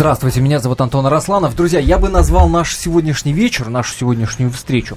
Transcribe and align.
Здравствуйте, 0.00 0.40
меня 0.40 0.60
зовут 0.60 0.80
Антон 0.80 1.06
Росланов. 1.08 1.54
Друзья, 1.54 1.78
я 1.78 1.98
бы 1.98 2.08
назвал 2.08 2.48
наш 2.48 2.74
сегодняшний 2.74 3.34
вечер, 3.34 3.68
нашу 3.68 3.92
сегодняшнюю 3.92 4.50
встречу 4.50 4.96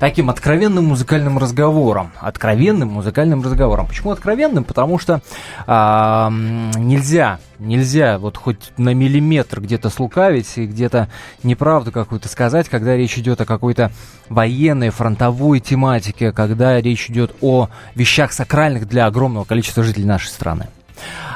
таким 0.00 0.28
откровенным 0.28 0.86
музыкальным 0.86 1.38
разговором. 1.38 2.10
Откровенным 2.18 2.88
музыкальным 2.88 3.42
разговором. 3.42 3.86
Почему 3.86 4.10
откровенным? 4.10 4.64
Потому 4.64 4.98
что 4.98 5.22
а, 5.68 6.32
нельзя, 6.32 7.38
нельзя 7.60 8.18
вот 8.18 8.36
хоть 8.36 8.72
на 8.76 8.92
миллиметр 8.92 9.60
где-то 9.60 9.88
слукавить 9.88 10.58
и 10.58 10.66
где-то 10.66 11.08
неправду 11.44 11.92
какую-то 11.92 12.28
сказать, 12.28 12.68
когда 12.68 12.96
речь 12.96 13.16
идет 13.18 13.40
о 13.40 13.44
какой-то 13.44 13.92
военной, 14.28 14.90
фронтовой 14.90 15.60
тематике, 15.60 16.32
когда 16.32 16.80
речь 16.80 17.08
идет 17.08 17.36
о 17.40 17.68
вещах 17.94 18.32
сакральных 18.32 18.88
для 18.88 19.06
огромного 19.06 19.44
количества 19.44 19.84
жителей 19.84 20.06
нашей 20.06 20.26
страны. 20.26 20.66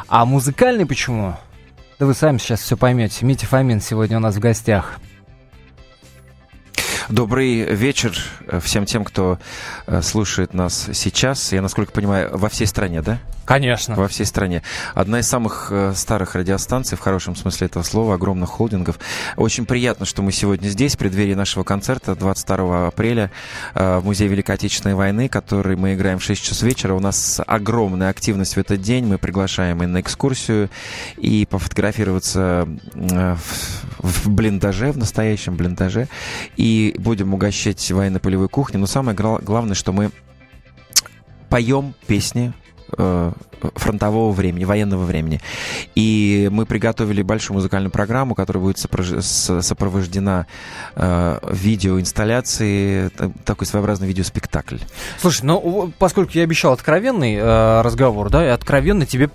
А 0.08 0.24
музыкальный 0.24 0.84
почему? 0.84 1.36
Да 1.98 2.06
вы 2.06 2.14
сами 2.14 2.38
сейчас 2.38 2.60
все 2.60 2.76
поймете. 2.76 3.24
Митя 3.24 3.46
Фомин 3.46 3.80
сегодня 3.80 4.16
у 4.16 4.20
нас 4.20 4.34
в 4.34 4.40
гостях. 4.40 4.98
Добрый 7.08 7.62
вечер 7.74 8.16
э, 8.46 8.58
всем 8.60 8.84
тем, 8.84 9.04
кто 9.04 9.38
э, 9.86 10.02
слушает 10.02 10.54
нас 10.54 10.88
сейчас. 10.92 11.52
Я, 11.52 11.62
насколько 11.62 11.92
понимаю, 11.92 12.36
во 12.36 12.48
всей 12.48 12.66
стране, 12.66 13.00
да? 13.00 13.20
Конечно. 13.44 13.94
Во 13.94 14.08
всей 14.08 14.24
стране. 14.24 14.62
Одна 14.94 15.20
из 15.20 15.28
самых 15.28 15.68
э, 15.70 15.92
старых 15.94 16.34
радиостанций, 16.34 16.96
в 16.96 17.00
хорошем 17.00 17.36
смысле 17.36 17.66
этого 17.66 17.82
слова, 17.82 18.14
огромных 18.14 18.50
холдингов. 18.50 18.98
Очень 19.36 19.66
приятно, 19.66 20.06
что 20.06 20.22
мы 20.22 20.32
сегодня 20.32 20.68
здесь, 20.68 20.94
в 20.94 20.98
преддверии 20.98 21.34
нашего 21.34 21.62
концерта 21.62 22.14
22 22.14 22.88
апреля 22.88 23.30
в 23.74 24.00
Музее 24.02 24.28
Великой 24.28 24.54
Отечественной 24.54 24.94
войны, 24.94 25.28
который 25.28 25.76
мы 25.76 25.94
играем 25.94 26.18
в 26.18 26.22
6 26.22 26.42
часов 26.42 26.62
вечера. 26.62 26.94
У 26.94 27.00
нас 27.00 27.40
огромная 27.46 28.10
активность 28.10 28.56
в 28.56 28.58
этот 28.58 28.80
день. 28.80 29.06
Мы 29.06 29.18
приглашаем 29.18 29.82
и 29.82 29.86
на 29.86 30.00
экскурсию, 30.00 30.70
и 31.16 31.46
пофотографироваться 31.46 32.66
в, 32.94 33.38
в 33.98 34.28
блиндаже, 34.30 34.92
в 34.92 34.98
настоящем 34.98 35.56
блиндаже. 35.56 36.08
И 36.56 36.94
будем 36.98 37.34
угощать 37.34 37.90
военно-полевой 37.90 38.48
кухней. 38.48 38.80
Но 38.80 38.86
самое 38.86 39.16
главное, 39.16 39.74
что 39.74 39.92
мы 39.92 40.10
поем 41.48 41.94
песни 42.06 42.52
э, 42.52 42.63
фронтового 43.74 44.32
времени, 44.32 44.64
военного 44.64 45.04
времени. 45.04 45.40
И 45.94 46.48
мы 46.52 46.66
приготовили 46.66 47.22
большую 47.22 47.56
музыкальную 47.56 47.90
программу, 47.90 48.34
которая 48.34 48.62
будет 48.62 48.78
сопровождена 48.78 50.46
э, 50.94 51.38
видеоинсталляцией, 51.50 53.10
такой 53.44 53.66
своеобразный 53.66 54.06
видеоспектакль. 54.06 54.78
Слушай, 55.18 55.44
ну, 55.44 55.92
поскольку 55.98 56.32
я 56.34 56.42
обещал 56.42 56.72
откровенный 56.72 57.36
э, 57.36 57.80
разговор, 57.82 58.30
да, 58.30 58.44
и 58.44 58.48
откровенно 58.48 59.06
тебе 59.06 59.28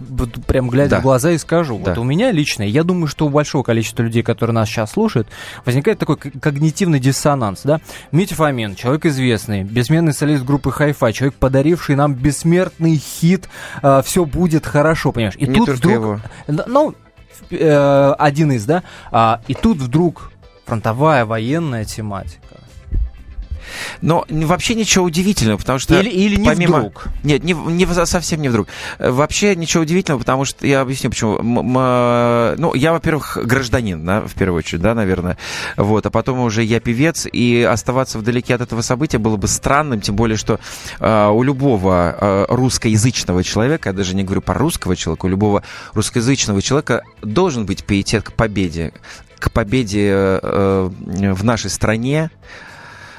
прям 0.47 0.70
глядя 0.70 0.92
да. 0.92 1.00
в 1.00 1.03
глаза 1.03 1.31
и 1.31 1.38
скажу. 1.38 1.80
Да. 1.83 1.92
Вот 1.92 2.00
у 2.00 2.03
меня 2.03 2.31
лично, 2.31 2.64
я 2.64 2.83
думаю, 2.83 3.08
что 3.08 3.25
у 3.25 3.30
большого 3.30 3.64
количества 3.64 4.03
людей, 4.03 4.23
которые 4.23 4.53
нас 4.53 4.70
сейчас 4.70 4.92
слушают, 4.92 5.27
возникает 5.66 6.00
такой 6.00 6.17
когнитивный 6.17 7.00
диссонанс, 7.00 7.61
да. 7.64 7.81
Митя 8.11 8.36
Фомин, 8.36 8.75
человек 8.75 9.05
известный, 9.05 9.64
бессменный 9.64 10.14
солист 10.14 10.44
группы 10.44 10.70
Hi-Fi, 10.70 11.14
человек, 11.14 11.36
подаривший 11.36 11.95
нам 11.95 12.14
бессмертный 12.14 12.97
хит 12.97 13.39
э, 13.82 14.02
«Все 14.06 14.20
все 14.20 14.26
будет 14.26 14.66
хорошо, 14.66 15.12
понимаешь? 15.12 15.36
И 15.38 15.48
Не 15.48 15.59
тут 15.59 15.70
вдруг, 15.70 15.94
его. 15.94 16.20
ну, 16.48 16.95
э, 17.52 18.14
один 18.18 18.52
из, 18.52 18.66
да, 18.66 18.84
а, 19.12 19.40
и 19.48 19.54
тут 19.54 19.78
вдруг 19.78 20.32
фронтовая 20.66 21.26
военная 21.26 21.86
тематика. 21.86 22.48
Но 24.02 24.25
вообще 24.30 24.75
ничего 24.75 25.06
удивительного, 25.06 25.58
потому 25.58 25.80
что... 25.80 25.99
Или, 25.99 26.10
или 26.10 26.36
не 26.36 26.45
помимо... 26.45 26.77
вдруг. 26.80 27.08
Нет, 27.23 27.44
не, 27.44 27.54
не, 27.54 28.05
совсем 28.05 28.42
не 28.42 28.49
вдруг. 28.49 28.67
Вообще 28.99 29.55
ничего 29.55 29.83
удивительного, 29.83 30.20
потому 30.20 30.45
что... 30.45 30.66
Я 30.66 30.82
объясню, 30.82 31.10
почему. 31.10 31.38
М- 31.38 31.60
м- 31.60 32.55
ну, 32.60 32.73
я, 32.73 32.92
во-первых, 32.92 33.38
гражданин, 33.44 34.05
да, 34.05 34.21
в 34.21 34.33
первую 34.33 34.60
очередь, 34.60 34.82
да, 34.82 34.95
наверное. 34.95 35.38
Вот, 35.77 36.05
а 36.05 36.10
потом 36.10 36.39
уже 36.39 36.64
я 36.64 36.80
певец, 36.80 37.27
и 37.32 37.67
оставаться 37.70 38.20
вдалеке 38.20 38.55
от 38.55 38.61
этого 38.61 38.82
события 38.82 39.17
было 39.17 39.38
бы 39.38 39.48
странным, 39.48 40.02
тем 40.02 40.15
более, 40.15 40.38
что 40.38 40.60
э, 40.99 41.27
у 41.27 41.44
любого 41.44 42.15
э, 42.20 42.45
русскоязычного 42.49 43.44
человека, 43.44 43.89
я 43.89 43.94
даже 43.94 44.15
не 44.15 44.23
говорю 44.23 44.42
про 44.42 44.55
русского 44.55 44.95
человека, 44.95 45.26
у 45.26 45.30
любого 45.30 45.64
русскоязычного 45.94 46.61
человека 46.61 47.04
должен 47.21 47.65
быть 47.65 47.83
пиетет 47.83 48.23
к 48.23 48.33
победе 48.33 48.94
к 49.39 49.52
победе 49.52 50.10
э, 50.11 50.89
в 51.33 51.44
нашей 51.45 51.70
стране, 51.70 52.30
Э, 52.30 52.69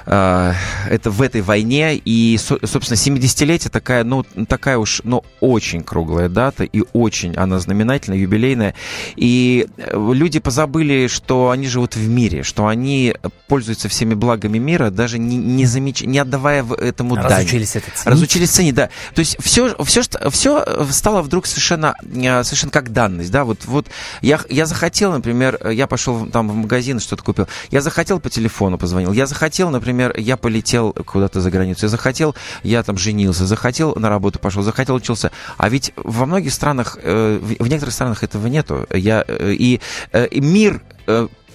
это 0.07 1.11
в 1.11 1.23
этой 1.23 1.43
войне. 1.43 1.97
И, 1.97 2.39
собственно, 2.39 2.97
70-летие 2.97 3.71
такая, 3.71 4.05
ну, 4.05 4.25
такая 4.49 4.79
уж, 4.79 5.03
ну, 5.05 5.23
очень 5.41 5.83
круглая 5.83 6.29
дата 6.29 6.65
и 6.65 6.83
очень 6.93 7.35
она 7.37 7.59
знаменательная, 7.59 8.19
юбилейная. 8.19 8.75
И 9.17 9.67
э, 9.77 10.13
люди 10.13 10.39
позабыли, 10.39 11.07
что 11.09 11.51
они 11.51 11.67
живут 11.67 11.97
в 11.97 12.09
мире, 12.09 12.43
что 12.43 12.67
они 12.67 13.15
пользуются 13.49 13.89
всеми 13.89 14.15
благами 14.15 14.59
мира, 14.59 14.91
даже 14.91 15.19
не, 15.19 15.37
не, 15.37 15.67
замеч... 15.67 16.03
не 16.03 16.19
отдавая 16.19 16.65
этому 16.65 17.17
Разучились 17.17 17.73
дань. 17.73 17.83
это 17.83 17.97
ценить. 17.97 18.07
Разучились 18.07 18.51
ценить, 18.51 18.75
да. 18.75 18.91
То 19.15 19.21
есть 19.21 19.37
все, 19.41 19.75
все, 19.85 20.03
все 20.31 20.65
стало 20.91 21.23
вдруг 21.23 21.47
совершенно, 21.47 21.95
э, 22.03 22.45
совершенно 22.45 22.73
как 22.73 22.93
данность, 22.93 23.31
да. 23.31 23.45
Вот, 23.45 23.65
вот 23.67 23.87
я, 24.23 24.41
я 24.49 24.67
захотел, 24.67 25.13
например, 25.13 25.59
я 25.71 25.87
пошел 25.87 26.27
там 26.27 26.49
в 26.49 26.55
магазин, 26.55 27.01
что-то 27.01 27.23
купил, 27.23 27.49
я 27.71 27.81
захотел 27.81 28.21
по 28.21 28.31
телефону 28.31 28.79
позвонил, 28.79 29.13
я 29.13 29.27
захотел, 29.27 29.71
например, 29.71 29.90
например, 29.93 30.15
я 30.17 30.37
полетел 30.37 30.93
куда-то 30.93 31.41
за 31.41 31.51
границу, 31.51 31.87
я 31.87 31.89
захотел, 31.89 32.35
я 32.63 32.83
там 32.83 32.97
женился, 32.97 33.47
захотел, 33.47 33.95
на 33.97 34.09
работу 34.09 34.39
пошел, 34.39 34.63
захотел, 34.63 34.95
учился. 34.95 35.31
А 35.59 35.69
ведь 35.69 35.93
во 35.97 36.27
многих 36.27 36.53
странах, 36.53 36.99
э, 37.03 37.39
в 37.41 37.69
некоторых 37.69 37.95
странах 37.95 38.23
этого 38.23 38.47
нету. 38.47 38.87
Я, 38.93 39.25
э, 39.27 39.53
и, 39.53 39.81
э, 40.13 40.27
и 40.27 40.41
мир 40.41 40.83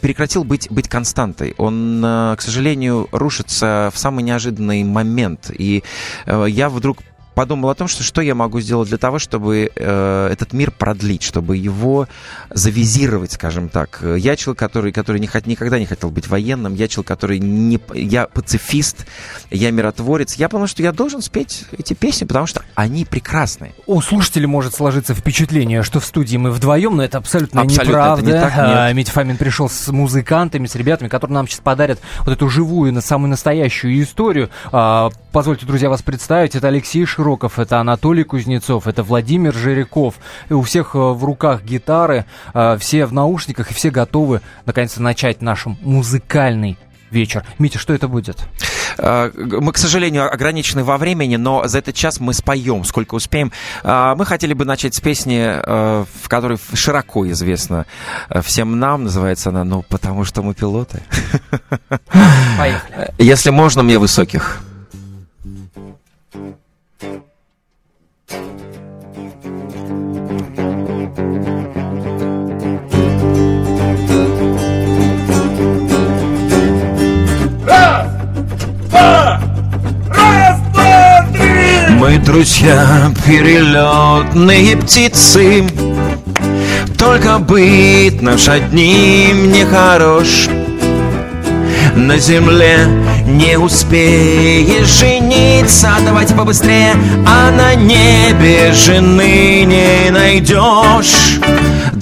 прекратил 0.01 0.43
быть, 0.43 0.69
быть 0.69 0.89
константой. 0.89 1.55
Он, 1.57 2.01
к 2.01 2.41
сожалению, 2.41 3.07
рушится 3.11 3.89
в 3.93 3.97
самый 3.97 4.23
неожиданный 4.23 4.83
момент. 4.83 5.49
И 5.57 5.81
я 6.27 6.69
вдруг 6.69 6.97
подумал 7.35 7.69
о 7.69 7.75
том, 7.75 7.87
что 7.87 8.03
что 8.03 8.21
я 8.21 8.33
могу 8.33 8.61
сделать 8.61 8.87
для 8.89 8.97
того, 8.97 9.19
чтобы 9.19 9.69
э, 9.75 10.29
этот 10.31 10.53
мир 10.53 10.71
продлить, 10.71 11.21
чтобы 11.21 11.57
его 11.57 12.07
завизировать, 12.49 13.33
скажем 13.33 13.69
так. 13.69 14.01
Я 14.17 14.35
человек, 14.35 14.57
который, 14.57 14.91
который 14.91 15.19
не, 15.19 15.29
никогда 15.45 15.77
не 15.77 15.85
хотел 15.85 16.09
быть 16.09 16.27
военным, 16.27 16.73
я 16.73 16.87
человек, 16.87 17.07
который 17.07 17.39
не... 17.39 17.79
Я 17.93 18.27
пацифист, 18.27 19.05
я 19.51 19.69
миротворец. 19.71 20.35
Я 20.35 20.49
понял, 20.49 20.67
что 20.67 20.81
я 20.81 20.91
должен 20.91 21.21
спеть 21.21 21.65
эти 21.77 21.93
песни, 21.93 22.25
потому 22.25 22.47
что 22.47 22.63
они 22.73 23.05
прекрасные. 23.05 23.73
У 23.85 24.01
слушателей 24.01 24.47
может 24.47 24.73
сложиться 24.73 25.13
впечатление, 25.13 25.83
что 25.83 25.99
в 25.99 26.05
студии 26.05 26.37
мы 26.37 26.51
вдвоем, 26.51 26.95
но 26.95 27.03
это 27.03 27.17
абсолютно, 27.17 27.61
абсолютно 27.61 27.91
неправда. 27.91 28.29
Это 28.29 28.37
не 28.37 28.41
так. 28.41 28.53
А, 28.55 28.93
Митя 28.93 29.11
Фомин 29.11 29.37
пришел 29.37 29.69
с 29.69 29.89
музыкантами, 29.89 30.67
с 30.67 30.75
ребятами, 30.75 31.09
которые 31.09 31.35
нам 31.35 31.47
сейчас 31.47 31.59
подарят 31.59 31.99
вот 32.19 32.31
эту 32.31 32.49
живую, 32.49 32.99
самую 33.01 33.29
настоящую 33.29 34.01
историю. 34.01 34.49
А, 34.71 35.09
позвольте, 35.33 35.65
друзья, 35.65 35.89
вас 35.89 36.01
представить. 36.01 36.55
Это 36.55 36.69
Алексей 36.69 37.05
Широков 37.05 37.24
Широков, 37.25 37.57
это 37.57 37.79
Анатолий 37.79 38.23
Кузнецов, 38.23 38.85
это 38.85 39.01
Владимир 39.01 39.51
Жиряков. 39.51 40.13
И 40.47 40.53
у 40.53 40.61
всех 40.61 40.93
э, 40.93 40.99
в 40.99 41.23
руках 41.23 41.63
гитары, 41.63 42.25
э, 42.53 42.77
все 42.79 43.07
в 43.07 43.13
наушниках, 43.13 43.71
и 43.71 43.73
все 43.73 43.89
готовы 43.89 44.41
наконец-то 44.67 45.01
начать 45.01 45.41
наш 45.41 45.65
музыкальный 45.65 46.77
вечер. 47.09 47.43
Митя, 47.57 47.79
что 47.79 47.95
это 47.95 48.07
будет? 48.07 48.37
Э, 48.99 49.31
мы, 49.35 49.71
к 49.71 49.79
сожалению, 49.79 50.31
ограничены 50.31 50.83
во 50.83 50.99
времени, 50.99 51.35
но 51.35 51.67
за 51.67 51.79
этот 51.79 51.95
час 51.95 52.19
мы 52.19 52.35
споем, 52.35 52.83
сколько 52.83 53.15
успеем. 53.15 53.51
Мы 53.83 54.23
хотели 54.23 54.53
бы 54.53 54.63
начать 54.63 54.93
с 54.93 54.99
песни, 54.99 55.49
в 55.65 56.29
которой 56.29 56.59
широко 56.75 57.27
известна 57.31 57.87
всем 58.43 58.77
нам. 58.77 59.05
Называется 59.05 59.49
она 59.49 59.63
«Ну, 59.63 59.81
потому 59.81 60.25
что 60.25 60.43
мы 60.43 60.53
пилоты». 60.53 61.01
Поехали. 62.59 63.15
Если 63.17 63.49
можно, 63.49 63.81
мне 63.81 63.97
высоких. 63.97 64.61
Мы 82.15 82.21
друзья, 82.21 83.11
перелетные 83.25 84.77
птицы. 84.77 85.65
Только 86.97 87.39
быть 87.39 88.21
наш 88.21 88.47
одним 88.47 89.51
не 89.51 89.65
хорош 89.65 90.47
На 91.95 92.17
земле 92.17 92.77
не 93.25 93.57
успеешь 93.59 94.97
жениться 94.99 95.89
Давайте 96.05 96.33
побыстрее, 96.35 96.93
а 97.27 97.51
на 97.51 97.75
небе 97.75 98.71
жены 98.71 99.65
не 99.65 100.09
найдешь 100.09 101.41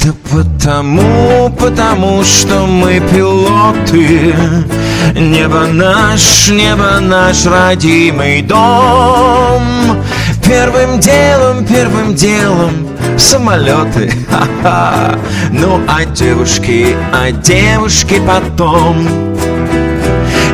Да 0.03 0.11
потому, 0.29 1.50
потому 1.57 2.25
что 2.25 2.65
мы 2.67 3.00
пилоты. 3.00 4.35
Небо 5.15 5.65
наш, 5.71 6.50
небо 6.50 7.00
наш 7.00 7.45
родимый 7.45 8.41
дом. 8.41 9.63
Первым 10.45 11.00
делом, 11.00 11.65
первым 11.65 12.15
делом 12.15 12.85
самолеты. 13.17 14.11
Ха-ха. 14.29 15.17
Ну 15.51 15.79
а 15.88 16.03
девушки, 16.03 16.97
а 17.13 17.31
девушки 17.31 18.21
потом. 18.27 19.07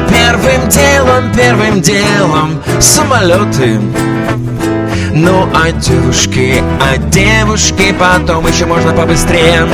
Первым 0.09 0.69
делом, 0.69 1.31
первым 1.35 1.81
делом 1.81 2.61
самолеты 2.79 3.79
ну 5.19 5.50
а 5.54 5.71
девушки, 5.71 6.63
а 6.80 6.98
девушки 6.98 7.94
потом 8.00 8.48
еще 8.48 8.66
можно 8.66 8.94
побыстрее. 8.94 9.68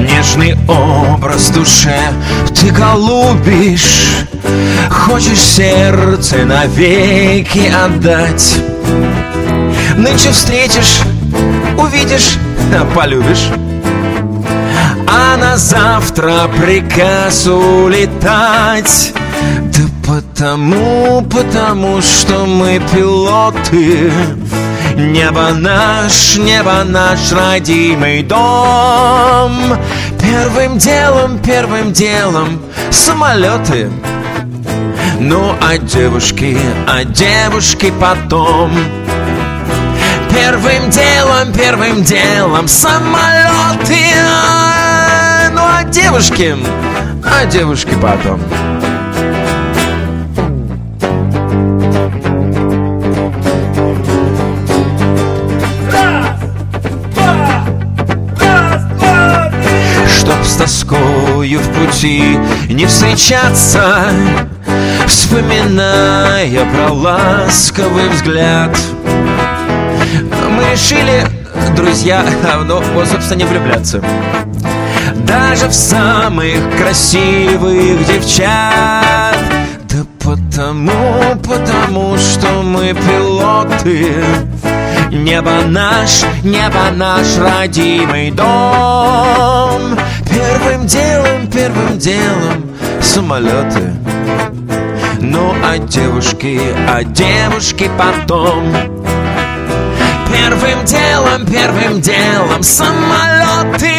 Нежный 0.00 0.56
образ 0.66 1.50
душе 1.50 1.98
ты 2.58 2.70
голубишь. 2.70 4.26
Хочешь 4.90 5.40
сердце 5.40 6.44
навеки 6.46 7.70
отдать. 7.70 8.56
Нынче 9.96 10.30
встретишь, 10.30 11.00
увидишь, 11.76 12.38
полюбишь. 12.94 13.50
а 13.52 13.73
завтра 15.56 16.48
приказ 16.58 17.46
улетать 17.46 19.12
Да 19.72 19.82
потому, 20.06 21.22
потому 21.22 22.00
что 22.02 22.46
мы 22.46 22.80
пилоты. 22.92 24.12
Небо 24.96 25.50
наш, 25.54 26.36
небо 26.36 26.84
наш 26.84 27.32
родимый 27.32 28.22
дом. 28.22 29.76
Первым 30.20 30.78
делом, 30.78 31.38
первым 31.38 31.92
делом 31.92 32.60
самолеты. 32.90 33.90
Ну 35.20 35.54
а 35.60 35.78
девушки, 35.78 36.58
а 36.86 37.04
девушки 37.04 37.92
потом. 38.00 38.72
Первым 40.30 40.90
делом, 40.90 41.52
первым 41.52 42.02
делом 42.02 42.68
самолеты 42.68 44.04
девушки, 45.94 46.56
а 47.24 47.46
девушки 47.46 47.94
потом 48.02 48.40
Чтоб 60.08 60.44
с 60.44 60.56
тоскою 60.56 61.60
в 61.60 61.68
пути 61.68 62.38
не 62.68 62.86
встречаться 62.86 64.08
Вспоминая 65.06 66.64
про 66.72 66.92
ласковый 66.92 68.08
взгляд 68.08 68.76
мы 70.50 70.72
решили, 70.72 71.24
друзья, 71.76 72.24
ну, 72.66 72.80
вот, 72.94 73.08
собственно, 73.08 73.38
не 73.38 73.44
влюбляться. 73.44 74.02
Даже 75.26 75.68
в 75.68 75.74
самых 75.74 76.76
красивых 76.76 78.06
девчат. 78.06 79.36
Да 79.88 80.04
потому, 80.20 81.36
потому 81.42 82.16
что 82.18 82.62
мы 82.62 82.94
пилоты. 82.94 84.24
Небо 85.10 85.62
наш, 85.66 86.24
небо 86.42 86.90
наш 86.94 87.36
родимый 87.38 88.30
дом. 88.30 89.96
Первым 90.28 90.86
делом, 90.86 91.46
первым 91.52 91.98
делом 91.98 92.70
самолеты. 93.00 93.94
Ну, 95.20 95.54
а 95.64 95.78
девушки, 95.78 96.60
а 96.88 97.02
девушки 97.02 97.90
потом 97.96 98.74
Первым 100.34 100.84
делом, 100.84 101.46
первым 101.46 102.00
делом 102.00 102.62
самолеты 102.62 103.94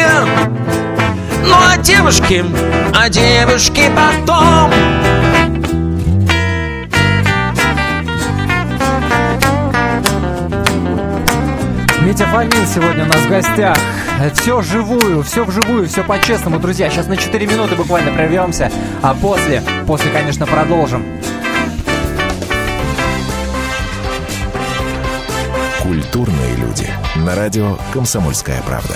Ну 1.48 1.54
а 1.54 1.78
девушки, 1.78 2.44
а 2.94 3.08
девушки 3.08 3.84
потом 3.96 4.72
Митя 12.02 12.26
Фомин 12.28 12.68
сегодня 12.68 13.04
у 13.04 13.08
нас 13.08 13.18
в 13.18 13.30
гостях. 13.30 13.78
Все 14.34 14.60
вживую, 14.60 15.22
все 15.24 15.44
вживую, 15.44 15.88
все 15.88 16.04
по-честному, 16.04 16.60
друзья. 16.60 16.90
Сейчас 16.90 17.08
на 17.08 17.18
4 17.18 17.46
минуты 17.46 17.76
буквально 17.76 18.12
прервемся, 18.12 18.72
а 19.02 19.14
после, 19.14 19.62
после, 19.86 20.10
конечно, 20.12 20.46
продолжим. 20.48 21.06
Культурные 25.82 26.56
люди. 26.56 26.90
На 27.18 27.36
радио 27.36 27.78
«Комсомольская 27.94 28.62
правда». 28.64 28.96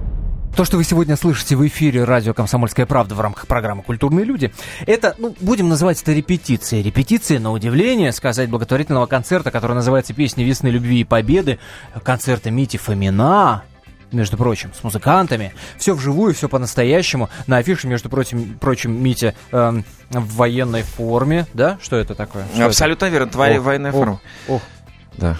То, 0.55 0.65
что 0.65 0.75
вы 0.77 0.83
сегодня 0.83 1.15
слышите 1.15 1.55
в 1.55 1.65
эфире 1.65 2.03
радио 2.03 2.33
«Комсомольская 2.33 2.85
правда» 2.85 3.15
в 3.15 3.21
рамках 3.21 3.47
программы 3.47 3.83
«Культурные 3.83 4.25
люди», 4.25 4.53
это, 4.85 5.15
ну, 5.17 5.33
будем 5.39 5.69
называть 5.69 6.01
это 6.01 6.11
репетицией. 6.11 6.83
Репетиция, 6.83 7.39
на 7.39 7.51
удивление, 7.51 8.11
сказать, 8.11 8.49
благотворительного 8.49 9.05
концерта, 9.05 9.49
который 9.49 9.73
называется 9.73 10.13
«Песни 10.13 10.43
весны, 10.43 10.67
любви 10.67 10.99
и 11.01 11.03
победы», 11.05 11.57
концерта 12.03 12.51
Мити 12.51 12.75
Фомина, 12.75 13.63
между 14.11 14.35
прочим, 14.35 14.73
с 14.73 14.83
музыкантами. 14.83 15.53
Все 15.77 15.95
вживую, 15.95 16.33
все 16.33 16.49
по-настоящему. 16.49 17.29
На 17.47 17.57
афише, 17.57 17.87
между 17.87 18.09
прочим, 18.09 18.57
прочим 18.59 19.01
Митя 19.01 19.33
эм, 19.53 19.85
в 20.09 20.35
военной 20.35 20.83
форме. 20.83 21.47
Да? 21.53 21.79
Что 21.81 21.95
это 21.95 22.13
такое? 22.13 22.45
Что 22.53 22.65
Абсолютно 22.65 23.05
это? 23.05 23.13
верно, 23.13 23.31
твоя 23.31 23.61
военная 23.61 23.93
форма. 23.93 24.19
Ох, 24.49 24.61
Да. 25.17 25.37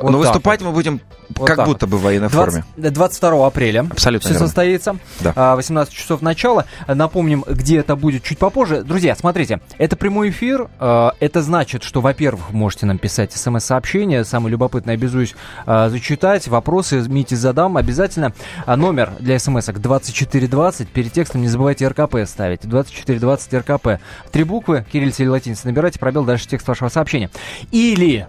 Вот 0.00 0.10
Но 0.10 0.18
выступать 0.18 0.62
мы 0.62 0.72
будем 0.72 1.00
Вот 1.36 1.46
как 1.46 1.64
будто 1.66 1.86
бы 1.86 1.98
в 1.98 2.02
военной 2.02 2.28
20 2.28 2.64
форме. 2.64 2.90
22 2.90 3.46
апреля 3.46 3.86
Абсолютно 3.90 4.26
все 4.28 4.34
верно. 4.34 4.46
состоится. 4.46 4.96
Да. 5.20 5.32
А, 5.36 5.56
18 5.56 5.92
часов 5.92 6.22
начала. 6.22 6.64
Напомним, 6.88 7.44
где 7.46 7.78
это 7.78 7.96
будет 7.96 8.22
чуть 8.22 8.38
попозже. 8.38 8.82
Друзья, 8.82 9.14
смотрите, 9.14 9.60
это 9.78 9.96
прямой 9.96 10.30
эфир. 10.30 10.68
А, 10.78 11.12
Это 11.20 11.42
значит, 11.42 11.82
что, 11.82 12.00
во-первых, 12.00 12.50
вы 12.50 12.56
можете 12.56 12.86
нам 12.86 12.98
писать 12.98 13.32
смс-сообщения. 13.32 14.24
Самое 14.24 14.52
любопытное 14.52 14.94
обязуюсь 14.94 15.34
а, 15.66 15.88
зачитать. 15.90 16.48
Вопросы 16.48 17.00
Мите 17.08 17.36
задам 17.36 17.76
обязательно. 17.76 18.32
А, 18.66 18.76
Номер 18.76 19.12
для 19.20 19.38
смс-ок 19.38 19.78
2420. 19.80 20.88
Перед 20.88 21.12
текстом 21.12 21.42
не 21.42 21.48
забывайте 21.48 21.86
РКП 21.86 22.16
ставить. 22.26 22.62
2420 22.62 23.54
РКП. 23.54 23.88
Три 24.32 24.44
буквы, 24.44 24.84
кириллица 24.90 25.22
или 25.22 25.30
латиница. 25.30 25.66
Набирайте 25.66 25.98
пробел, 25.98 26.24
дальше 26.24 26.48
текст 26.48 26.66
вашего 26.68 26.88
сообщения. 26.88 27.30
Или 27.70 28.26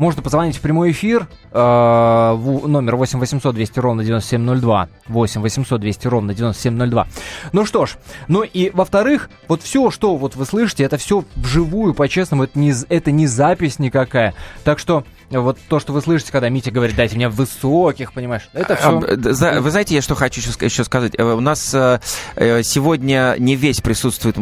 можно 0.00 0.22
позвонить 0.22 0.56
в 0.56 0.60
прямой 0.62 0.92
эфир, 0.92 1.28
э, 1.52 1.58
в 1.58 2.66
номер 2.66 2.96
8 2.96 3.18
800 3.18 3.54
200 3.54 3.78
ровно 3.80 4.02
9702, 4.02 4.88
8 5.06 5.40
800 5.42 5.80
200 5.80 6.06
ровно 6.08 6.34
9702. 6.34 7.06
Ну 7.52 7.66
что 7.66 7.84
ж, 7.84 7.96
ну 8.26 8.42
и 8.42 8.70
во-вторых, 8.70 9.28
вот 9.46 9.62
все, 9.62 9.90
что 9.90 10.16
вот 10.16 10.36
вы 10.36 10.46
слышите, 10.46 10.84
это 10.84 10.96
все 10.96 11.22
вживую, 11.36 11.92
по-честному, 11.92 12.44
это 12.44 12.58
не, 12.58 12.72
это 12.88 13.10
не 13.10 13.26
запись 13.26 13.78
никакая. 13.78 14.34
Так 14.64 14.78
что 14.78 15.04
вот 15.30 15.58
то, 15.68 15.78
что 15.78 15.92
вы 15.92 16.00
слышите, 16.02 16.32
когда 16.32 16.48
Митя 16.48 16.70
говорит, 16.72 16.96
дайте 16.96 17.14
мне 17.16 17.28
высоких, 17.28 18.12
понимаешь, 18.12 18.48
это 18.52 18.74
все... 18.76 18.98
А, 18.98 19.16
д- 19.16 19.32
за- 19.32 19.60
Вы 19.60 19.70
знаете, 19.70 19.94
я 19.94 20.02
что 20.02 20.14
хочу 20.16 20.40
еще, 20.40 20.50
ска- 20.50 20.64
еще 20.64 20.82
сказать? 20.84 21.12
Э, 21.16 21.22
У 21.34 21.40
нас 21.40 21.72
э, 21.72 22.00
э, 22.36 22.62
сегодня 22.64 23.36
не 23.38 23.54
весь 23.54 23.80
присутствует 23.80 24.36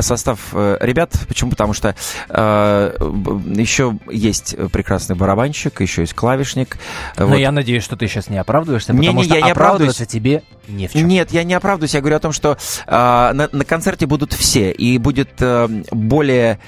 состав 0.00 0.38
э, 0.52 0.76
ребят. 0.80 1.12
Почему? 1.26 1.50
Потому 1.50 1.72
что 1.72 1.94
э, 2.28 2.96
еще 3.56 3.98
есть 4.10 4.54
прекрасный 4.72 5.16
барабанщик, 5.16 5.80
еще 5.80 6.02
есть 6.02 6.14
клавишник. 6.14 6.76
Э, 7.16 7.22
Но 7.24 7.28
вот. 7.30 7.36
я 7.36 7.50
надеюсь, 7.50 7.82
что 7.82 7.96
ты 7.96 8.06
сейчас 8.06 8.28
не 8.28 8.38
оправдываешься, 8.38 8.92
Не, 8.92 8.98
потому 9.08 9.18
не, 9.20 9.24
что 9.24 9.34
я 9.34 9.42
не 9.42 9.50
оправдываться 9.50 10.06
тебе 10.06 10.42
не 10.68 10.86
в 10.86 10.92
чем. 10.92 11.08
Нет, 11.08 11.32
я 11.32 11.44
не 11.44 11.54
оправдываюсь, 11.54 11.94
я 11.94 12.00
говорю 12.00 12.16
о 12.16 12.20
том, 12.20 12.32
что 12.32 12.56
э, 12.86 12.90
на, 12.90 13.48
на 13.50 13.64
концерте 13.64 14.06
будут 14.06 14.32
все, 14.32 14.70
и 14.70 14.98
будет 14.98 15.30
э, 15.40 15.66
более 15.90 16.58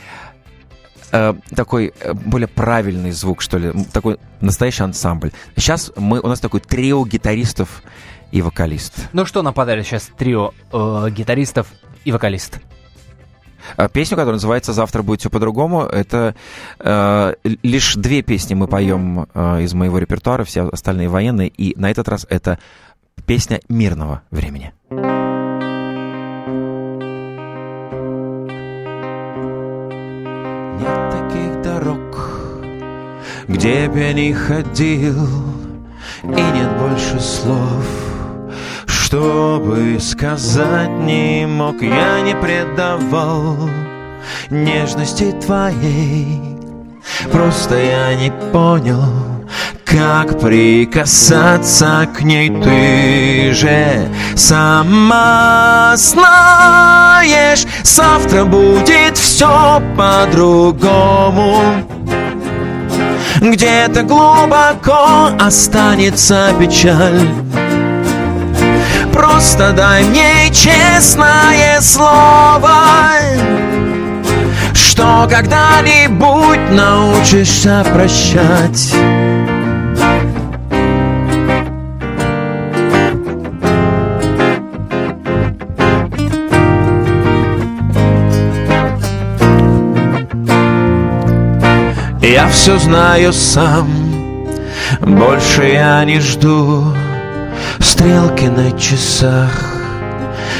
э, 1.12 1.34
такой 1.54 1.92
э, 2.00 2.12
более 2.12 2.48
правильный 2.48 3.10
звук, 3.12 3.42
что 3.42 3.58
ли, 3.58 3.72
такой 3.92 4.18
настоящий 4.40 4.82
ансамбль. 4.82 5.32
Сейчас 5.56 5.92
мы, 5.96 6.20
у 6.20 6.26
нас 6.26 6.40
такой 6.40 6.60
трио 6.60 7.04
гитаристов 7.04 7.82
и 8.32 8.42
вокалист. 8.42 9.08
Ну 9.12 9.26
что 9.26 9.42
нам 9.42 9.54
подарит 9.54 9.86
сейчас 9.86 10.10
трио 10.16 10.52
э, 10.72 11.10
гитаристов 11.10 11.68
и 12.04 12.12
вокалист? 12.12 12.60
А, 13.76 13.88
песню, 13.88 14.16
которая 14.16 14.34
называется 14.34 14.72
«Завтра 14.72 15.02
будет 15.02 15.20
все 15.20 15.30
по-другому». 15.30 15.82
Это 15.82 16.34
э, 16.78 17.34
лишь 17.62 17.94
две 17.94 18.22
песни 18.22 18.54
мы 18.54 18.66
поем 18.66 19.26
э, 19.34 19.62
из 19.62 19.74
моего 19.74 19.98
репертуара, 19.98 20.44
все 20.44 20.68
остальные 20.68 21.08
военные. 21.08 21.48
И 21.48 21.78
на 21.78 21.90
этот 21.90 22.08
раз 22.08 22.26
это 22.28 22.58
песня 23.26 23.60
мирного 23.68 24.22
времени. 24.30 24.72
Где 33.50 33.88
б 33.88 33.98
я 33.98 34.12
не 34.12 34.32
ходил, 34.32 35.28
и 36.22 36.26
нет 36.26 36.70
больше 36.78 37.20
слов, 37.20 37.84
чтобы 38.86 39.98
сказать 40.00 40.90
не 40.90 41.46
мог, 41.46 41.82
я 41.82 42.20
не 42.20 42.34
предавал 42.36 43.56
нежности 44.50 45.32
твоей. 45.44 46.40
Просто 47.32 47.76
я 47.76 48.14
не 48.14 48.30
понял, 48.52 49.02
как 49.84 50.38
прикасаться 50.38 52.08
к 52.16 52.22
ней. 52.22 52.48
Ты 52.48 53.52
же 53.52 54.08
сама 54.36 55.94
знаешь 55.96 57.66
Завтра 58.00 58.44
будет 58.44 59.18
все 59.18 59.82
по-другому 59.96 61.60
Где-то 63.40 64.02
глубоко 64.02 65.30
останется 65.40 66.52
печаль? 66.58 67.26
Просто 69.14 69.72
дай 69.72 70.04
мне 70.04 70.50
честное 70.52 71.80
слово 71.80 72.70
Что 74.74 75.26
когда-нибудь 75.30 76.70
научишься 76.70 77.82
прощать 77.94 78.92
Я 92.40 92.48
все 92.48 92.78
знаю 92.78 93.34
сам, 93.34 93.86
больше 95.00 95.64
я 95.64 96.02
не 96.06 96.20
жду 96.20 96.86
Стрелки 97.80 98.46
на 98.46 98.72
часах. 98.78 99.52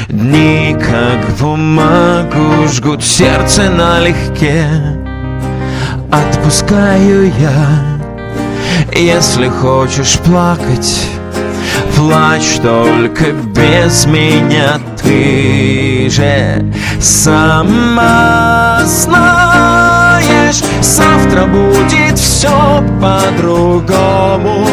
Дни 0.07 0.77
как 0.79 1.35
бумагу 1.39 2.67
жгут 2.71 3.03
сердце 3.03 3.71
налегке. 3.71 4.67
Отпускаю 6.11 7.33
я. 7.39 7.99
Если 8.95 9.47
хочешь 9.47 10.19
плакать 10.19 11.07
Плачь 11.95 12.59
только 12.61 13.31
без 13.31 14.05
меня. 14.05 14.79
Ты 15.01 16.07
же 16.11 16.63
сама 16.99 18.81
знаешь 18.85 19.70
Завтра 20.81 21.45
будет 21.45 22.19
все 22.19 22.83
по-другому. 23.01 24.65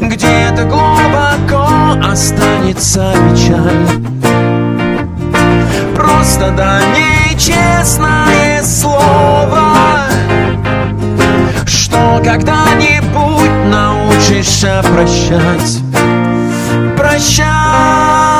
Где-то 0.00 0.64
глубоко 0.64 1.68
останется 2.10 3.12
печаль. 3.30 3.86
Просто 5.94 6.50
дай 6.50 6.82
мне 6.88 7.38
честное 7.38 8.62
слово 8.62 9.72
Что 11.66 12.20
когда-нибудь 12.24 13.70
научишься 13.70 14.82
Прощать. 14.92 15.80
Прощать 16.96 18.35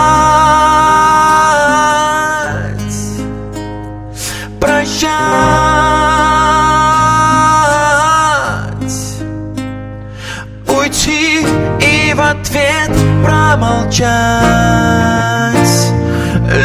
промолчать 13.56 14.36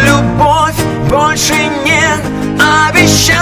Любовь 0.05 0.75
больше 1.09 1.53
не 1.85 2.03
обещать 2.89 3.37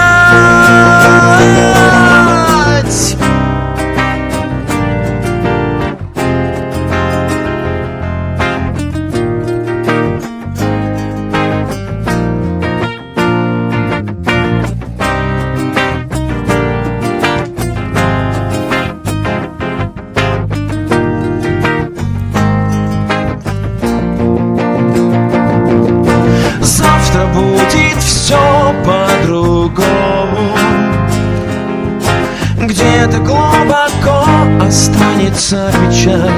останется 35.50 35.72
печаль. 35.80 36.30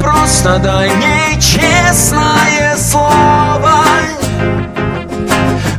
Просто 0.00 0.58
дай 0.58 0.90
мне 0.90 1.40
честное 1.40 2.76
слово. 2.76 3.84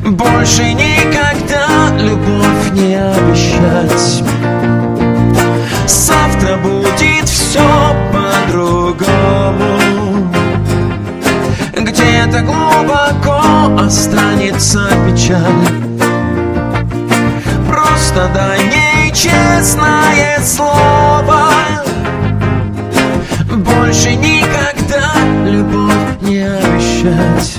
Больше 0.04 0.74
никогда 0.74 1.96
любовь 1.98 2.72
не 2.74 2.96
обещать. 2.96 4.24
Завтра 5.88 6.58
будет 6.58 7.30
все 7.30 7.96
по-другому. 8.12 9.78
Где-то 11.74 12.42
глубоко 12.42 13.42
останется 13.80 14.90
печаль. 15.06 15.68
Просто 17.68 18.30
дай 18.34 18.64
мне 18.66 19.12
честное 19.14 20.40
слово 20.44 20.91
обещать 27.02 27.58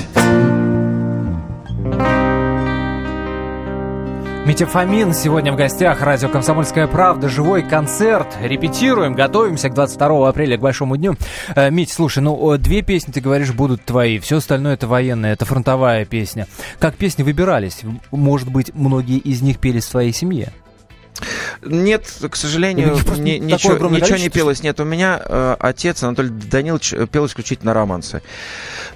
Митя 4.45 4.65
Фомин 4.67 5.13
сегодня 5.13 5.53
в 5.53 5.55
гостях. 5.55 6.01
Радио 6.01 6.27
«Комсомольская 6.27 6.85
правда». 6.87 7.29
Живой 7.29 7.63
концерт. 7.63 8.27
Репетируем, 8.41 9.13
готовимся 9.13 9.69
к 9.69 9.73
22 9.73 10.27
апреля, 10.27 10.57
к 10.57 10.59
большому 10.59 10.97
дню. 10.97 11.15
Э, 11.55 11.71
Мить, 11.71 11.91
слушай, 11.91 12.19
ну, 12.19 12.37
о, 12.37 12.57
две 12.57 12.81
песни, 12.81 13.13
ты 13.13 13.21
говоришь, 13.21 13.53
будут 13.53 13.85
твои. 13.85 14.19
Все 14.19 14.37
остальное 14.37 14.73
это 14.73 14.85
военное, 14.85 15.31
это 15.31 15.45
фронтовая 15.45 16.03
песня. 16.03 16.47
Как 16.77 16.95
песни 16.95 17.23
выбирались? 17.23 17.83
Может 18.11 18.51
быть, 18.51 18.75
многие 18.75 19.17
из 19.17 19.41
них 19.41 19.59
пелись 19.59 19.85
в 19.85 19.89
своей 19.89 20.11
семье? 20.11 20.51
Нет, 21.65 22.11
к 22.29 22.35
сожалению, 22.35 22.95
ни- 23.17 23.37
ничего, 23.37 23.87
ничего 23.89 24.17
не 24.17 24.29
пелось. 24.29 24.63
Нет, 24.63 24.79
у 24.79 24.83
меня 24.83 25.21
э, 25.23 25.55
отец 25.59 26.03
Анатолий 26.03 26.29
Данилович 26.29 26.93
э, 26.93 27.07
пел 27.07 27.25
исключительно 27.25 27.73
романсы. 27.73 28.21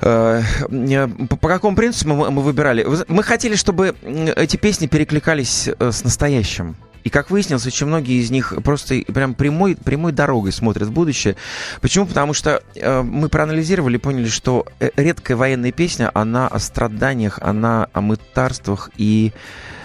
Э, 0.02 0.42
не- 0.70 1.08
по, 1.08 1.48
какому 1.48 1.76
принципу 1.76 2.14
мы, 2.14 2.32
мы 2.32 2.42
выбирали? 2.42 2.86
Мы 3.08 3.24
хотели, 3.24 3.56
чтобы 3.56 3.96
эти 4.36 4.58
песни 4.58 4.88
перекликались 4.88 5.68
э, 5.68 5.92
с 5.92 6.04
настоящим. 6.04 6.76
И 7.04 7.10
как 7.10 7.30
выяснилось, 7.30 7.66
очень 7.66 7.88
многие 7.88 8.22
из 8.22 8.32
них 8.32 8.54
просто 8.66 9.02
прям 9.14 9.34
прямой, 9.34 9.78
прямой 9.78 10.12
дорогой 10.12 10.52
смотрят 10.52 10.90
в 10.90 10.92
будущее. 10.92 11.38
Почему? 11.80 12.06
Потому 12.06 12.34
что 12.34 12.62
э, 12.76 13.02
мы 13.02 13.30
проанализировали 13.30 13.96
и 13.96 14.00
поняли, 14.00 14.28
что 14.28 14.66
э, 14.80 14.90
редкая 14.98 15.38
военная 15.38 15.72
песня, 15.72 16.12
она 16.14 16.48
о 16.50 16.60
страданиях, 16.60 17.40
она 17.42 17.88
о 17.94 18.02
мытарствах 18.02 18.90
и 18.98 19.32
Э, 19.32 19.77